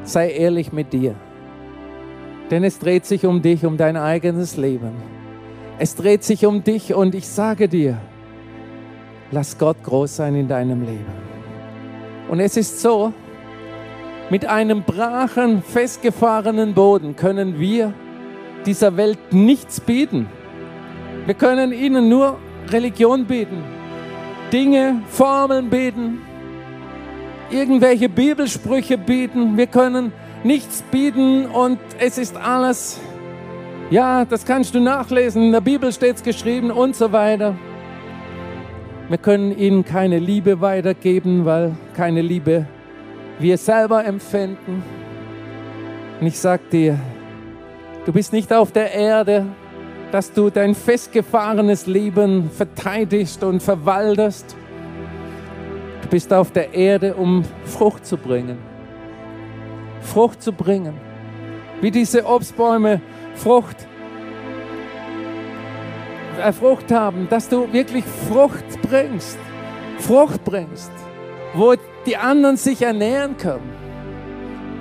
sei 0.05 0.31
ehrlich 0.31 0.73
mit 0.73 0.93
dir. 0.93 1.15
Denn 2.51 2.65
es 2.65 2.79
dreht 2.79 3.07
sich 3.07 3.25
um 3.25 3.41
dich, 3.41 3.65
um 3.65 3.77
dein 3.77 3.97
eigenes 3.97 4.57
Leben. 4.57 4.93
Es 5.79 5.95
dreht 5.95 6.25
sich 6.25 6.45
um 6.45 6.63
dich 6.63 6.93
und 6.93 7.15
ich 7.15 7.27
sage 7.29 7.69
dir, 7.69 7.99
lass 9.31 9.57
Gott 9.57 9.83
groß 9.83 10.17
sein 10.17 10.35
in 10.35 10.49
deinem 10.49 10.85
Leben. 10.85 11.30
Und 12.31 12.39
es 12.39 12.57
ist 12.57 12.81
so, 12.81 13.13
mit 14.31 14.47
einem 14.47 14.85
brachen, 14.85 15.65
festgefahrenen 15.65 16.75
Boden 16.75 17.17
können 17.17 17.59
wir 17.59 17.93
dieser 18.65 18.97
Welt 18.97 19.19
nichts 19.33 19.81
bieten. 19.81 20.29
Wir 21.27 21.35
können 21.35 21.73
ihnen 21.73 22.09
nur 22.09 22.39
Religion 22.69 23.25
bieten, 23.25 23.65
Dinge, 24.53 25.03
Formeln 25.09 25.71
bieten, 25.71 26.21
irgendwelche 27.51 28.09
Bibelsprüche 28.09 28.97
bieten. 28.97 29.57
Wir 29.57 29.67
können 29.67 30.13
nichts 30.45 30.83
bieten 30.83 31.47
und 31.47 31.81
es 31.99 32.17
ist 32.17 32.37
alles, 32.37 33.01
ja, 33.91 34.25
das 34.25 34.45
kannst 34.45 34.77
du 34.77 34.79
nachlesen, 34.79 35.43
in 35.43 35.53
der 35.53 35.63
Bibel 35.63 35.93
steht 35.93 36.15
es 36.15 36.23
geschrieben 36.23 36.71
und 36.71 36.95
so 36.95 37.11
weiter. 37.11 37.57
Wir 39.11 39.19
können 39.19 39.59
ihnen 39.59 39.85
keine 39.85 40.21
Liebe 40.21 40.61
weitergeben, 40.61 41.45
weil 41.45 41.75
keine 41.97 42.23
Liebe 42.23 42.69
wir 43.41 43.59
selber 43.59 44.05
empfinden. 44.05 44.85
Und 46.21 46.27
ich 46.29 46.39
sag 46.39 46.71
dir, 46.71 46.97
du 48.07 48.13
bist 48.13 48.33
nicht 48.33 48.53
auf 48.53 48.71
der 48.71 48.93
Erde, 48.95 49.47
dass 50.13 50.33
du 50.33 50.49
dein 50.49 50.77
festgefahrenes 50.77 51.89
Leben 51.89 52.53
verteidigst 52.53 53.43
und 53.43 53.61
verwaltest. 53.61 54.55
Du 56.03 56.09
bist 56.09 56.33
auf 56.33 56.53
der 56.53 56.73
Erde, 56.73 57.17
um 57.17 57.45
Frucht 57.65 58.07
zu 58.07 58.17
bringen. 58.17 58.59
Frucht 60.03 60.41
zu 60.41 60.53
bringen. 60.53 60.95
Wie 61.81 61.91
diese 61.91 62.25
Obstbäume 62.25 63.01
Frucht, 63.35 63.89
äh, 66.41 66.53
Frucht 66.53 66.91
haben, 66.93 67.29
dass 67.29 67.49
du 67.49 67.73
wirklich 67.73 68.05
Frucht 68.29 68.83
bringst. 68.83 69.39
Frucht 69.99 70.45
bringst, 70.45 70.91
wo 71.55 71.75
die 72.07 72.17
anderen 72.17 72.57
sich 72.57 72.83
ernähren 72.83 73.37
können. 73.37 73.71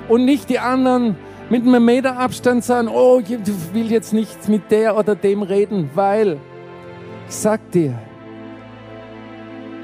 Und 0.08 0.26
nicht 0.26 0.50
die 0.50 0.60
anderen 0.60 1.16
mit 1.50 1.64
einem 1.64 1.84
Meter 1.84 2.18
Abstand 2.18 2.64
sagen, 2.64 2.88
oh, 2.88 3.20
ich 3.20 3.38
will 3.74 3.92
jetzt 3.92 4.14
nicht 4.14 4.48
mit 4.50 4.72
der 4.72 4.98
oder 4.98 5.16
dem 5.16 5.42
reden, 5.42 5.90
weil 5.94 6.38
ich 7.28 7.36
sag 7.36 7.72
dir, 7.72 7.94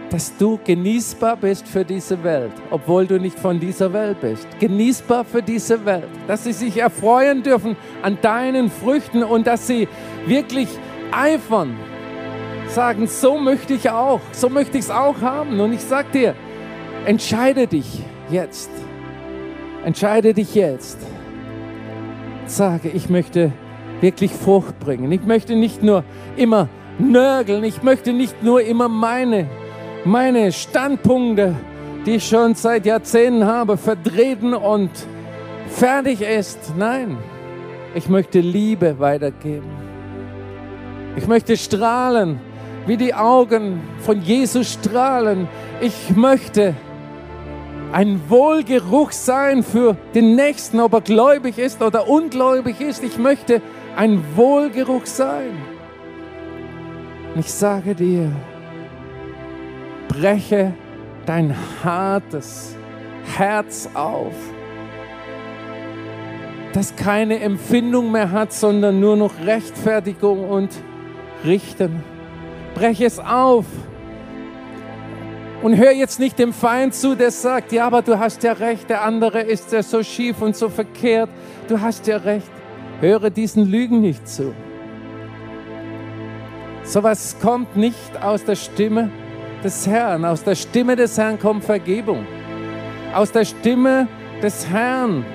dass 0.09 0.37
du 0.37 0.59
genießbar 0.63 1.35
bist 1.37 1.67
für 1.67 1.83
diese 1.83 2.23
Welt, 2.23 2.51
obwohl 2.71 3.05
du 3.05 3.19
nicht 3.19 3.37
von 3.37 3.59
dieser 3.59 3.91
Welt 3.91 4.21
bist. 4.21 4.47
Genießbar 4.59 5.25
für 5.25 5.41
diese 5.41 5.83
Welt, 5.85 6.07
dass 6.27 6.43
sie 6.43 6.53
sich 6.53 6.77
erfreuen 6.77 7.43
dürfen 7.43 7.75
an 8.01 8.17
deinen 8.21 8.69
Früchten 8.69 9.23
und 9.23 9.45
dass 9.47 9.67
sie 9.67 9.87
wirklich 10.25 10.69
eifern, 11.11 11.75
sagen, 12.67 13.07
so 13.07 13.37
möchte 13.37 13.73
ich 13.73 13.89
auch, 13.89 14.21
so 14.31 14.49
möchte 14.49 14.77
ich 14.77 14.85
es 14.85 14.91
auch 14.91 15.21
haben. 15.21 15.59
Und 15.59 15.73
ich 15.73 15.81
sag 15.81 16.11
dir, 16.11 16.35
entscheide 17.05 17.67
dich 17.67 18.01
jetzt. 18.29 18.69
Entscheide 19.83 20.33
dich 20.33 20.55
jetzt 20.55 20.97
sage, 22.49 22.89
ich 22.89 23.09
möchte 23.09 23.51
wirklich 24.01 24.31
Frucht 24.31 24.79
bringen. 24.79 25.11
Ich 25.11 25.25
möchte 25.25 25.55
nicht 25.55 25.83
nur 25.83 26.03
immer 26.35 26.69
nörgeln, 26.99 27.63
ich 27.63 27.83
möchte 27.83 28.13
nicht 28.13 28.43
nur 28.43 28.61
immer 28.61 28.87
meine, 28.87 29.47
meine 30.03 30.51
Standpunkte, 30.51 31.55
die 32.05 32.15
ich 32.15 32.27
schon 32.27 32.55
seit 32.55 32.85
Jahrzehnten 32.85 33.45
habe, 33.45 33.77
vertreten 33.77 34.53
und 34.53 34.91
fertig 35.67 36.21
ist. 36.21 36.73
Nein, 36.77 37.17
ich 37.95 38.09
möchte 38.09 38.39
Liebe 38.39 38.99
weitergeben. 38.99 39.84
Ich 41.17 41.27
möchte 41.27 41.55
strahlen, 41.55 42.39
wie 42.85 42.97
die 42.97 43.13
Augen 43.13 43.81
von 43.99 44.21
Jesus 44.21 44.73
strahlen. 44.73 45.47
Ich 45.79 46.15
möchte 46.15 46.75
ein 47.93 48.21
Wohlgeruch 48.27 49.13
sein 49.13 49.63
für 49.63 49.95
den 50.13 50.35
Nächsten, 50.35 50.81
ob 50.81 50.93
er 50.93 51.01
gläubig 51.01 51.57
ist 51.57 51.81
oder 51.81 52.09
ungläubig 52.09 52.81
ist. 52.81 53.03
Ich 53.03 53.17
möchte 53.17 53.61
ein 53.95 54.21
Wohlgeruch 54.35 55.05
sein. 55.05 55.51
Ich 57.37 57.51
sage 57.51 57.95
dir, 57.95 58.31
breche 60.09 60.73
dein 61.25 61.55
hartes 61.83 62.75
Herz 63.37 63.89
auf, 63.93 64.33
das 66.73 66.95
keine 66.95 67.39
Empfindung 67.39 68.11
mehr 68.11 68.31
hat, 68.31 68.51
sondern 68.51 68.99
nur 68.99 69.15
noch 69.15 69.31
Rechtfertigung 69.45 70.49
und 70.49 70.69
Richten. 71.45 72.03
Breche 72.75 73.05
es 73.05 73.19
auf 73.19 73.65
und 75.65 75.77
hör 75.77 75.91
jetzt 75.91 76.19
nicht 76.19 76.37
dem 76.37 76.53
Feind 76.53 76.93
zu, 76.93 77.15
der 77.15 77.31
sagt, 77.31 77.71
ja, 77.71 77.87
aber 77.87 78.01
du 78.01 78.19
hast 78.19 78.43
ja 78.43 78.53
recht, 78.53 78.89
der 78.89 79.03
andere 79.03 79.41
ist 79.41 79.71
ja 79.71 79.81
so 79.81 80.03
schief 80.03 80.41
und 80.41 80.55
so 80.55 80.69
verkehrt. 80.69 81.29
Du 81.67 81.81
hast 81.81 82.05
ja 82.07 82.17
recht. 82.17 82.51
Höre 83.01 83.29
diesen 83.29 83.65
Lügen 83.65 84.01
nicht 84.01 84.27
zu. 84.27 84.53
Sowas 86.83 87.37
kommt 87.41 87.75
nicht 87.75 88.21
aus 88.21 88.45
der 88.45 88.55
Stimme 88.55 89.09
des 89.63 89.87
Herrn. 89.87 90.23
Aus 90.23 90.43
der 90.43 90.55
Stimme 90.55 90.95
des 90.95 91.17
Herrn 91.17 91.39
kommt 91.39 91.63
Vergebung. 91.63 92.27
Aus 93.13 93.31
der 93.31 93.45
Stimme 93.45 94.07
des 94.43 94.67
Herrn 94.69 95.25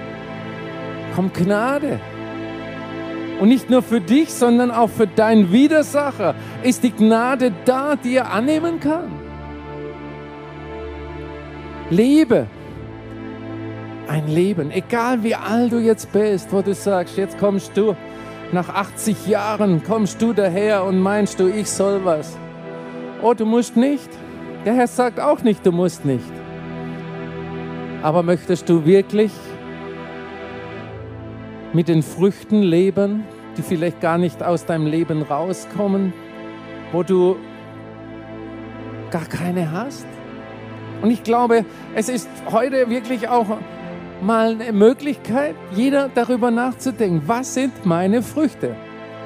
kommt 1.17 1.35
Gnade. 1.35 1.99
Und 3.41 3.49
nicht 3.49 3.71
nur 3.71 3.83
für 3.83 4.01
dich, 4.01 4.33
sondern 4.33 4.71
auch 4.71 4.91
für 4.91 5.07
deinen 5.07 5.51
Widersacher 5.51 6.35
ist 6.63 6.83
die 6.83 6.93
Gnade 6.93 7.53
da, 7.65 7.97
die 7.97 8.17
er 8.17 8.31
annehmen 8.33 8.79
kann. 8.81 9.11
Lebe 11.89 12.47
ein 14.11 14.27
Leben, 14.27 14.71
egal 14.73 15.23
wie 15.23 15.37
alt 15.37 15.73
du 15.73 15.79
jetzt 15.79 16.13
bist, 16.13 16.53
wo 16.53 16.63
du 16.63 16.75
sagst, 16.75 17.17
jetzt 17.17 17.39
kommst 17.39 17.77
du 17.77 17.97
nach 18.53 18.69
80 18.69 19.29
Jahren, 19.29 19.83
kommst 19.85 20.21
du 20.21 20.33
daher 20.33 20.85
und 20.85 20.99
meinst 20.99 21.39
du, 21.39 21.49
ich 21.49 21.71
soll 21.71 22.05
was. 22.05 22.37
Oh, 23.23 23.35
du 23.35 23.47
musst 23.47 23.77
nicht. 23.77 24.11
Der 24.65 24.75
Herr 24.75 24.89
sagt 24.89 25.21
auch 25.21 25.43
nicht, 25.43 25.65
du 25.65 25.71
musst 25.71 26.05
nicht. 26.05 26.33
Aber 28.03 28.23
möchtest 28.23 28.69
du 28.69 28.85
wirklich 28.85 29.31
mit 31.73 31.89
den 31.89 32.03
Früchten 32.03 32.63
leben, 32.63 33.25
die 33.57 33.63
vielleicht 33.63 34.01
gar 34.01 34.19
nicht 34.19 34.43
aus 34.43 34.67
deinem 34.67 34.87
Leben 34.87 35.23
rauskommen, 35.23 36.13
wo 36.93 37.03
du 37.03 37.37
gar 39.11 39.25
keine 39.25 39.71
hast? 39.71 40.07
Und 41.03 41.11
ich 41.11 41.23
glaube, 41.23 41.65
es 41.95 42.09
ist 42.09 42.29
heute 42.51 42.91
wirklich 42.91 43.29
auch 43.29 43.47
mal 44.21 44.51
eine 44.51 44.73
Möglichkeit, 44.73 45.55
jeder 45.75 46.11
darüber 46.15 46.51
nachzudenken, 46.51 47.23
was 47.27 47.55
sind 47.55 47.87
meine 47.87 48.23
Früchte? 48.23 48.77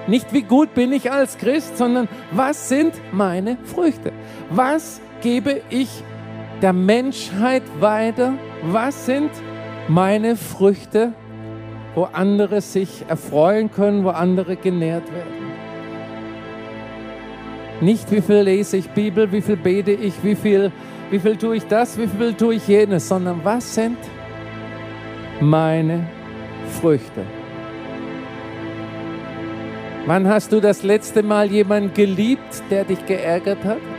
Nicht 0.07 0.33
wie 0.33 0.43
gut 0.43 0.75
bin 0.75 0.93
ich 0.93 1.11
als 1.11 1.39
Christ, 1.39 1.79
sondern 1.79 2.09
was 2.31 2.69
sind 2.69 2.93
meine 3.13 3.57
Früchte? 3.65 4.13
Was 4.51 5.01
gebe 5.23 5.63
ich 5.71 5.89
der 6.61 6.75
Menschheit 6.75 7.63
weiter? 7.81 8.35
Was 8.63 9.07
sind 9.07 9.31
meine 9.89 10.37
Früchte, 10.37 11.15
wo 11.95 12.05
andere 12.05 12.61
sich 12.61 13.05
erfreuen 13.09 13.71
können, 13.71 14.05
wo 14.05 14.11
andere 14.11 14.57
genährt 14.57 15.13
werden? 15.13 15.45
Nicht 17.81 18.11
wie 18.11 18.21
viel 18.21 18.41
lese 18.41 18.77
ich 18.77 18.89
Bibel, 18.91 19.31
wie 19.33 19.43
viel 19.43 19.57
bete 19.57 19.93
ich, 19.93 20.23
wie 20.23 20.37
viel 20.37 20.73
wie 21.11 21.19
viel 21.19 21.37
tue 21.37 21.57
ich 21.57 21.67
das, 21.67 21.99
wie 21.99 22.09
viel 22.09 22.35
tue 22.35 22.55
ich 22.55 22.67
jenes, 22.67 23.09
sondern 23.09 23.45
was 23.45 23.75
sind 23.75 23.99
meine 25.41 26.09
Früchte? 26.81 27.23
Wann 30.07 30.27
hast 30.27 30.53
du 30.53 30.61
das 30.61 30.83
letzte 30.83 31.23
Mal 31.23 31.51
jemanden 31.51 31.95
geliebt, 31.95 32.63
der 32.71 32.85
dich 32.85 33.05
geärgert 33.07 33.63
hat? 33.65 33.94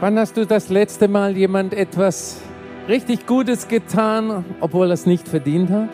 Wann 0.00 0.16
hast 0.16 0.36
du 0.36 0.46
das 0.46 0.68
letzte 0.68 1.08
Mal 1.08 1.36
jemand 1.36 1.74
etwas 1.74 2.40
richtig 2.88 3.26
Gutes 3.26 3.66
getan, 3.66 4.44
obwohl 4.60 4.86
er 4.86 4.92
es 4.92 5.06
nicht 5.06 5.26
verdient 5.26 5.70
hat? 5.70 5.88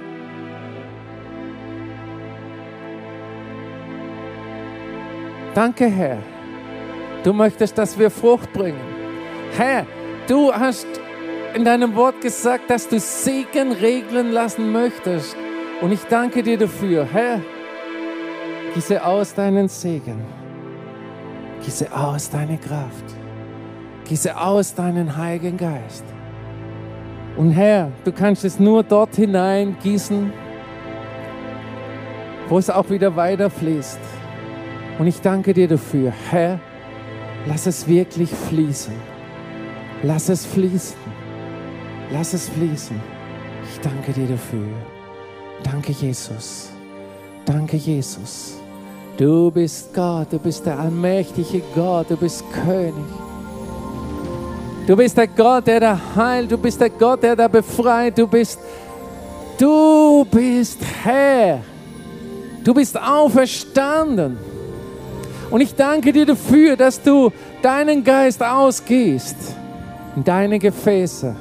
Danke, 5.54 5.86
Herr. 5.86 6.18
Du 7.22 7.32
möchtest, 7.32 7.78
dass 7.78 7.98
wir 7.98 8.10
Frucht 8.10 8.52
bringen. 8.52 8.80
Herr, 9.56 9.86
du 10.26 10.52
hast 10.52 10.86
in 11.54 11.64
deinem 11.64 11.94
Wort 11.94 12.20
gesagt, 12.20 12.68
dass 12.68 12.86
du 12.86 13.00
Segen 13.00 13.72
regeln 13.72 14.32
lassen 14.32 14.70
möchtest. 14.70 15.34
Und 15.80 15.92
ich 15.92 16.04
danke 16.10 16.42
dir 16.42 16.58
dafür. 16.58 17.08
Herr, 17.10 17.40
gieße 18.74 19.02
aus 19.02 19.32
deinen 19.32 19.68
Segen. 19.68 20.22
Gieße 21.64 21.90
aus 21.90 22.28
deine 22.28 22.58
Kraft. 22.58 23.23
Gieße 24.04 24.38
aus 24.38 24.74
deinen 24.74 25.16
Heiligen 25.16 25.56
Geist. 25.56 26.04
Und 27.36 27.50
Herr, 27.50 27.90
du 28.04 28.12
kannst 28.12 28.44
es 28.44 28.60
nur 28.60 28.82
dort 28.82 29.16
hinein 29.16 29.76
gießen, 29.82 30.32
wo 32.48 32.58
es 32.58 32.70
auch 32.70 32.90
wieder 32.90 33.16
weiterfließt. 33.16 33.98
Und 34.98 35.06
ich 35.06 35.20
danke 35.20 35.52
dir 35.52 35.66
dafür, 35.66 36.12
Herr, 36.30 36.60
lass 37.46 37.66
es 37.66 37.88
wirklich 37.88 38.30
fließen. 38.30 38.94
Lass 40.02 40.28
es 40.28 40.44
fließen. 40.46 40.96
Lass 42.12 42.34
es 42.34 42.48
fließen. 42.50 43.00
Ich 43.72 43.80
danke 43.80 44.12
dir 44.12 44.28
dafür. 44.28 44.68
Danke, 45.62 45.92
Jesus. 45.92 46.70
Danke, 47.46 47.76
Jesus. 47.78 48.58
Du 49.16 49.50
bist 49.50 49.94
Gott, 49.94 50.32
du 50.32 50.38
bist 50.38 50.66
der 50.66 50.78
allmächtige 50.78 51.62
Gott, 51.74 52.10
du 52.10 52.16
bist 52.16 52.44
König. 52.52 53.23
Du 54.86 54.94
bist 54.96 55.16
der 55.16 55.28
Gott, 55.28 55.66
der 55.66 55.80
da 55.80 56.00
heilt, 56.14 56.50
du 56.50 56.58
bist 56.58 56.80
der 56.80 56.90
Gott, 56.90 57.22
der 57.22 57.34
da 57.34 57.48
befreit, 57.48 58.18
du 58.18 58.26
bist, 58.26 58.58
du 59.58 60.26
bist 60.30 60.78
Herr. 61.02 61.60
Du 62.62 62.74
bist 62.74 62.98
auferstanden. 63.00 64.36
Und 65.50 65.60
ich 65.60 65.74
danke 65.74 66.12
dir 66.12 66.26
dafür, 66.26 66.76
dass 66.76 67.00
du 67.00 67.30
deinen 67.62 68.04
Geist 68.04 68.42
ausgehst 68.42 69.36
in 70.16 70.24
deine 70.24 70.58
Gefäße, 70.58 71.34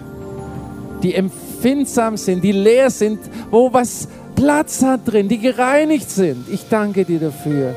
die 1.01 1.15
empfindsam 1.15 2.17
sind, 2.17 2.43
die 2.43 2.51
leer 2.51 2.89
sind, 2.89 3.19
wo 3.49 3.71
was 3.73 4.07
Platz 4.35 4.83
hat 4.83 5.01
drin, 5.05 5.27
die 5.27 5.39
gereinigt 5.39 6.09
sind. 6.09 6.47
Ich 6.49 6.67
danke 6.69 7.05
dir 7.05 7.19
dafür. 7.19 7.75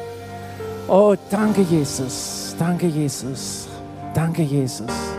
Oh, 0.88 1.14
danke 1.30 1.62
Jesus, 1.62 2.54
danke 2.58 2.86
Jesus, 2.86 3.66
danke 4.14 4.42
Jesus. 4.42 5.15